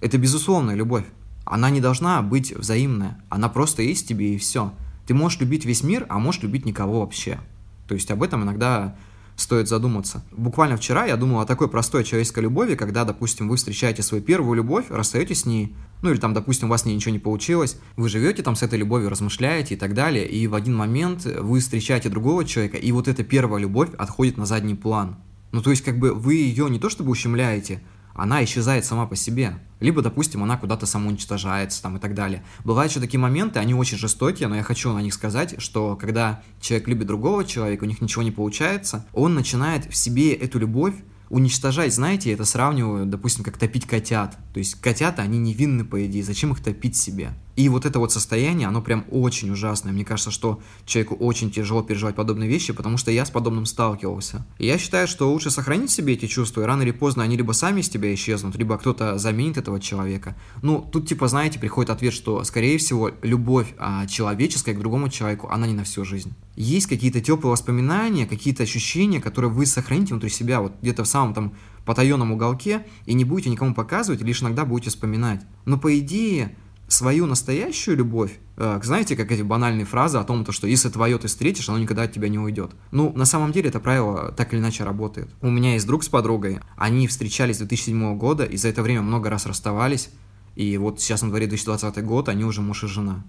Это 0.00 0.18
безусловная 0.18 0.74
любовь. 0.74 1.04
Она 1.44 1.70
не 1.70 1.80
должна 1.80 2.20
быть 2.22 2.52
взаимная. 2.54 3.22
Она 3.28 3.48
просто 3.48 3.82
есть 3.82 4.08
тебе 4.08 4.34
и 4.34 4.38
все. 4.38 4.72
Ты 5.06 5.14
можешь 5.14 5.40
любить 5.40 5.64
весь 5.64 5.84
мир, 5.84 6.06
а 6.08 6.18
можешь 6.18 6.42
любить 6.42 6.66
никого 6.66 7.00
вообще. 7.00 7.38
То 7.86 7.94
есть 7.94 8.10
об 8.10 8.22
этом 8.22 8.42
иногда 8.42 8.96
стоит 9.36 9.68
задуматься. 9.68 10.24
Буквально 10.32 10.76
вчера 10.76 11.04
я 11.04 11.16
думал 11.16 11.40
о 11.40 11.46
такой 11.46 11.68
простой 11.68 12.04
человеческой 12.04 12.40
любови, 12.40 12.74
когда, 12.74 13.04
допустим, 13.04 13.48
вы 13.48 13.56
встречаете 13.56 14.02
свою 14.02 14.24
первую 14.24 14.54
любовь, 14.54 14.86
расстаетесь 14.88 15.40
с 15.40 15.46
ней, 15.46 15.74
ну 16.02 16.10
или 16.10 16.18
там, 16.18 16.32
допустим, 16.34 16.68
у 16.68 16.70
вас 16.70 16.82
с 16.82 16.84
ней 16.86 16.94
ничего 16.94 17.12
не 17.12 17.18
получилось, 17.18 17.78
вы 17.96 18.08
живете 18.08 18.42
там 18.42 18.56
с 18.56 18.62
этой 18.62 18.78
любовью, 18.78 19.10
размышляете 19.10 19.74
и 19.74 19.76
так 19.76 19.94
далее, 19.94 20.26
и 20.26 20.46
в 20.46 20.54
один 20.54 20.74
момент 20.74 21.26
вы 21.26 21.60
встречаете 21.60 22.08
другого 22.08 22.44
человека, 22.44 22.78
и 22.78 22.90
вот 22.92 23.08
эта 23.08 23.24
первая 23.24 23.60
любовь 23.60 23.90
отходит 23.98 24.38
на 24.38 24.46
задний 24.46 24.74
план. 24.74 25.16
Ну 25.52 25.62
то 25.62 25.70
есть 25.70 25.82
как 25.82 25.98
бы 25.98 26.12
вы 26.12 26.34
ее 26.34 26.68
не 26.70 26.78
то 26.78 26.88
чтобы 26.88 27.10
ущемляете, 27.10 27.82
она 28.16 28.42
исчезает 28.44 28.84
сама 28.84 29.06
по 29.06 29.16
себе. 29.16 29.58
Либо, 29.80 30.02
допустим, 30.02 30.42
она 30.42 30.56
куда-то 30.56 30.86
самоуничтожается 30.86 31.82
там 31.82 31.96
и 31.96 32.00
так 32.00 32.14
далее. 32.14 32.42
Бывают 32.64 32.90
еще 32.90 33.00
такие 33.00 33.20
моменты, 33.20 33.58
они 33.58 33.74
очень 33.74 33.98
жестокие, 33.98 34.48
но 34.48 34.56
я 34.56 34.62
хочу 34.62 34.92
на 34.92 35.00
них 35.00 35.12
сказать, 35.12 35.56
что 35.58 35.96
когда 35.96 36.42
человек 36.60 36.88
любит 36.88 37.06
другого 37.06 37.44
человека, 37.44 37.84
у 37.84 37.86
них 37.86 38.00
ничего 38.00 38.22
не 38.22 38.30
получается, 38.30 39.06
он 39.12 39.34
начинает 39.34 39.86
в 39.86 39.94
себе 39.94 40.32
эту 40.32 40.58
любовь 40.58 40.94
уничтожать, 41.28 41.92
знаете, 41.92 42.32
это 42.32 42.44
сравниваю, 42.44 43.04
допустим, 43.06 43.44
как 43.44 43.58
топить 43.58 43.86
котят. 43.86 44.38
То 44.52 44.58
есть 44.58 44.80
котята, 44.80 45.22
они 45.22 45.38
невинны, 45.38 45.84
по 45.84 46.04
идее, 46.06 46.22
зачем 46.22 46.52
их 46.52 46.62
топить 46.62 46.96
себе? 46.96 47.32
И 47.56 47.70
вот 47.70 47.86
это 47.86 47.98
вот 47.98 48.12
состояние, 48.12 48.68
оно 48.68 48.82
прям 48.82 49.04
очень 49.10 49.50
ужасное. 49.50 49.92
Мне 49.92 50.04
кажется, 50.04 50.30
что 50.30 50.60
человеку 50.84 51.14
очень 51.14 51.50
тяжело 51.50 51.82
переживать 51.82 52.14
подобные 52.14 52.48
вещи, 52.48 52.74
потому 52.74 52.98
что 52.98 53.10
я 53.10 53.24
с 53.24 53.30
подобным 53.30 53.64
сталкивался. 53.64 54.46
И 54.58 54.66
я 54.66 54.76
считаю, 54.76 55.08
что 55.08 55.32
лучше 55.32 55.50
сохранить 55.50 55.90
себе 55.90 56.12
эти 56.12 56.26
чувства, 56.26 56.62
и 56.62 56.64
рано 56.64 56.82
или 56.82 56.90
поздно 56.90 57.22
они 57.22 57.36
либо 57.36 57.52
сами 57.52 57.80
из 57.80 57.88
тебя 57.88 58.12
исчезнут, 58.14 58.56
либо 58.56 58.76
кто-то 58.76 59.16
заменит 59.16 59.56
этого 59.56 59.80
человека. 59.80 60.36
Ну, 60.62 60.86
тут 60.92 61.08
типа, 61.08 61.28
знаете, 61.28 61.58
приходит 61.58 61.90
ответ, 61.90 62.12
что, 62.12 62.44
скорее 62.44 62.76
всего, 62.76 63.10
любовь 63.22 63.74
а, 63.78 64.06
человеческая 64.06 64.74
к 64.74 64.78
другому 64.78 65.08
человеку, 65.08 65.48
она 65.48 65.66
не 65.66 65.74
на 65.74 65.84
всю 65.84 66.04
жизнь. 66.04 66.34
Есть 66.56 66.86
какие-то 66.86 67.22
теплые 67.22 67.52
воспоминания, 67.52 68.26
какие-то 68.26 68.64
ощущения, 68.64 69.20
которые 69.20 69.50
вы 69.50 69.64
сохраните 69.64 70.12
внутри 70.12 70.28
себя, 70.28 70.60
вот 70.60 70.74
где-то 70.82 71.04
в 71.04 71.08
самом 71.08 71.32
там 71.32 71.54
потаенном 71.86 72.32
уголке, 72.32 72.84
и 73.06 73.14
не 73.14 73.24
будете 73.24 73.48
никому 73.48 73.72
показывать, 73.72 74.20
лишь 74.20 74.42
иногда 74.42 74.66
будете 74.66 74.90
вспоминать. 74.90 75.40
Но 75.64 75.78
по 75.78 75.98
идее, 75.98 76.54
свою 76.88 77.26
настоящую 77.26 77.96
любовь, 77.96 78.38
э, 78.56 78.80
знаете, 78.82 79.16
как 79.16 79.32
эти 79.32 79.42
банальные 79.42 79.84
фразы 79.84 80.18
о 80.18 80.24
том, 80.24 80.44
то, 80.44 80.52
что 80.52 80.66
если 80.66 80.88
твое 80.88 81.18
ты 81.18 81.28
встретишь, 81.28 81.68
оно 81.68 81.78
никогда 81.78 82.02
от 82.02 82.12
тебя 82.12 82.28
не 82.28 82.38
уйдет. 82.38 82.72
Ну, 82.92 83.12
на 83.14 83.24
самом 83.24 83.52
деле 83.52 83.68
это 83.68 83.80
правило 83.80 84.32
так 84.32 84.52
или 84.52 84.60
иначе 84.60 84.84
работает. 84.84 85.28
У 85.40 85.50
меня 85.50 85.74
есть 85.74 85.86
друг 85.86 86.04
с 86.04 86.08
подругой, 86.08 86.60
они 86.76 87.06
встречались 87.08 87.56
с 87.56 87.58
2007 87.58 88.16
года, 88.16 88.44
и 88.44 88.56
за 88.56 88.68
это 88.68 88.82
время 88.82 89.02
много 89.02 89.30
раз 89.30 89.46
расставались, 89.46 90.10
и 90.54 90.76
вот 90.78 91.00
сейчас 91.00 91.22
на 91.22 91.28
дворе 91.28 91.46
2020 91.46 92.04
год, 92.04 92.28
они 92.28 92.44
уже 92.44 92.62
муж 92.62 92.84
и 92.84 92.86
жена. 92.86 93.24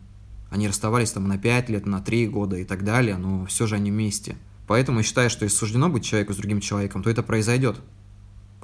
Они 0.50 0.67
расставались 0.67 1.12
там 1.12 1.28
на 1.28 1.38
5 1.38 1.70
лет, 1.70 1.86
на 1.86 2.00
3 2.00 2.28
года 2.28 2.58
и 2.58 2.63
так 2.63 2.84
далее, 2.84 3.17
но 3.17 3.46
все 3.48 3.67
же 3.67 3.76
они 3.76 3.91
вместе. 3.91 4.38
Поэтому 4.65 5.00
я 5.00 5.04
считаю, 5.04 5.30
что 5.30 5.43
если 5.43 5.58
суждено 5.58 5.89
быть 5.89 6.06
человеку 6.06 6.34
с 6.34 6.38
другим 6.38 6.62
человеком, 6.62 7.04
то 7.04 7.10
это 7.10 7.24
произойдет 7.24 7.80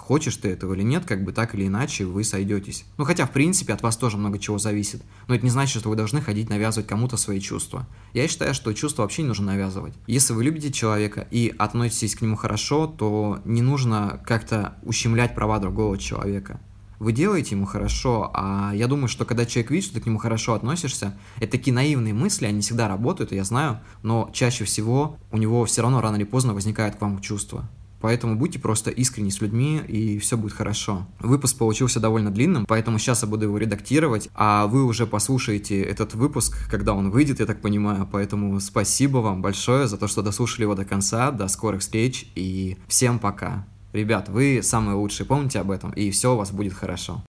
хочешь 0.03 0.35
ты 0.35 0.49
этого 0.49 0.73
или 0.73 0.83
нет, 0.83 1.05
как 1.05 1.23
бы 1.23 1.31
так 1.31 1.55
или 1.55 1.67
иначе 1.67 2.03
вы 2.05 2.25
сойдетесь. 2.25 2.85
Ну 2.97 3.05
хотя, 3.05 3.25
в 3.25 3.31
принципе, 3.31 3.73
от 3.73 3.81
вас 3.81 3.95
тоже 3.95 4.17
много 4.17 4.37
чего 4.37 4.57
зависит. 4.57 5.01
Но 5.27 5.35
это 5.35 5.45
не 5.45 5.49
значит, 5.49 5.79
что 5.79 5.89
вы 5.89 5.95
должны 5.95 6.21
ходить 6.21 6.49
навязывать 6.49 6.87
кому-то 6.87 7.15
свои 7.15 7.39
чувства. 7.39 7.87
Я 8.13 8.27
считаю, 8.27 8.53
что 8.53 8.73
чувства 8.73 9.03
вообще 9.03 9.21
не 9.21 9.29
нужно 9.29 9.47
навязывать. 9.47 9.93
Если 10.05 10.33
вы 10.33 10.43
любите 10.43 10.71
человека 10.73 11.25
и 11.31 11.53
относитесь 11.57 12.15
к 12.15 12.21
нему 12.21 12.35
хорошо, 12.35 12.85
то 12.85 13.39
не 13.45 13.61
нужно 13.61 14.21
как-то 14.25 14.77
ущемлять 14.83 15.35
права 15.35 15.59
другого 15.59 15.97
человека. 15.97 16.59
Вы 16.99 17.11
делаете 17.13 17.55
ему 17.55 17.65
хорошо, 17.65 18.31
а 18.33 18.71
я 18.73 18.87
думаю, 18.87 19.07
что 19.07 19.25
когда 19.25 19.45
человек 19.45 19.71
видит, 19.71 19.85
что 19.85 19.95
ты 19.95 20.01
к 20.01 20.05
нему 20.05 20.19
хорошо 20.19 20.53
относишься, 20.53 21.17
это 21.37 21.53
такие 21.53 21.73
наивные 21.73 22.13
мысли, 22.13 22.45
они 22.45 22.61
всегда 22.61 22.87
работают, 22.87 23.31
я 23.31 23.43
знаю, 23.43 23.79
но 24.03 24.29
чаще 24.33 24.63
всего 24.63 25.17
у 25.31 25.37
него 25.37 25.65
все 25.65 25.81
равно 25.81 26.01
рано 26.01 26.17
или 26.17 26.23
поздно 26.23 26.53
возникает 26.53 26.95
к 26.97 27.01
вам 27.01 27.19
чувство. 27.19 27.69
Поэтому 28.03 28.35
будьте 28.35 28.59
просто 28.59 28.91
искренни 28.91 29.29
с 29.29 29.39
людьми, 29.39 29.79
и 29.87 30.19
все 30.19 30.35
будет 30.35 30.51
хорошо. 30.51 31.07
Выпуск 31.21 31.57
получился 31.57 32.01
довольно 32.01 32.31
длинным, 32.31 32.65
поэтому 32.65 32.99
сейчас 32.99 33.23
я 33.23 33.29
буду 33.29 33.45
его 33.45 33.57
редактировать, 33.57 34.27
а 34.35 34.67
вы 34.67 34.83
уже 34.83 35.07
послушаете 35.07 35.81
этот 35.81 36.13
выпуск, 36.13 36.69
когда 36.69 36.93
он 36.93 37.11
выйдет, 37.11 37.39
я 37.39 37.45
так 37.45 37.61
понимаю. 37.61 38.05
Поэтому 38.11 38.59
спасибо 38.59 39.19
вам 39.19 39.41
большое 39.41 39.87
за 39.87 39.95
то, 39.95 40.09
что 40.09 40.21
дослушали 40.21 40.63
его 40.63 40.75
до 40.75 40.83
конца. 40.83 41.31
До 41.31 41.47
скорых 41.47 41.79
встреч 41.79 42.29
и 42.35 42.77
всем 42.89 43.19
пока. 43.19 43.65
Ребят, 43.93 44.27
вы 44.27 44.59
самые 44.61 44.95
лучшие, 44.95 45.25
помните 45.25 45.61
об 45.61 45.71
этом, 45.71 45.91
и 45.91 46.11
все 46.11 46.33
у 46.33 46.37
вас 46.37 46.51
будет 46.51 46.73
хорошо. 46.73 47.23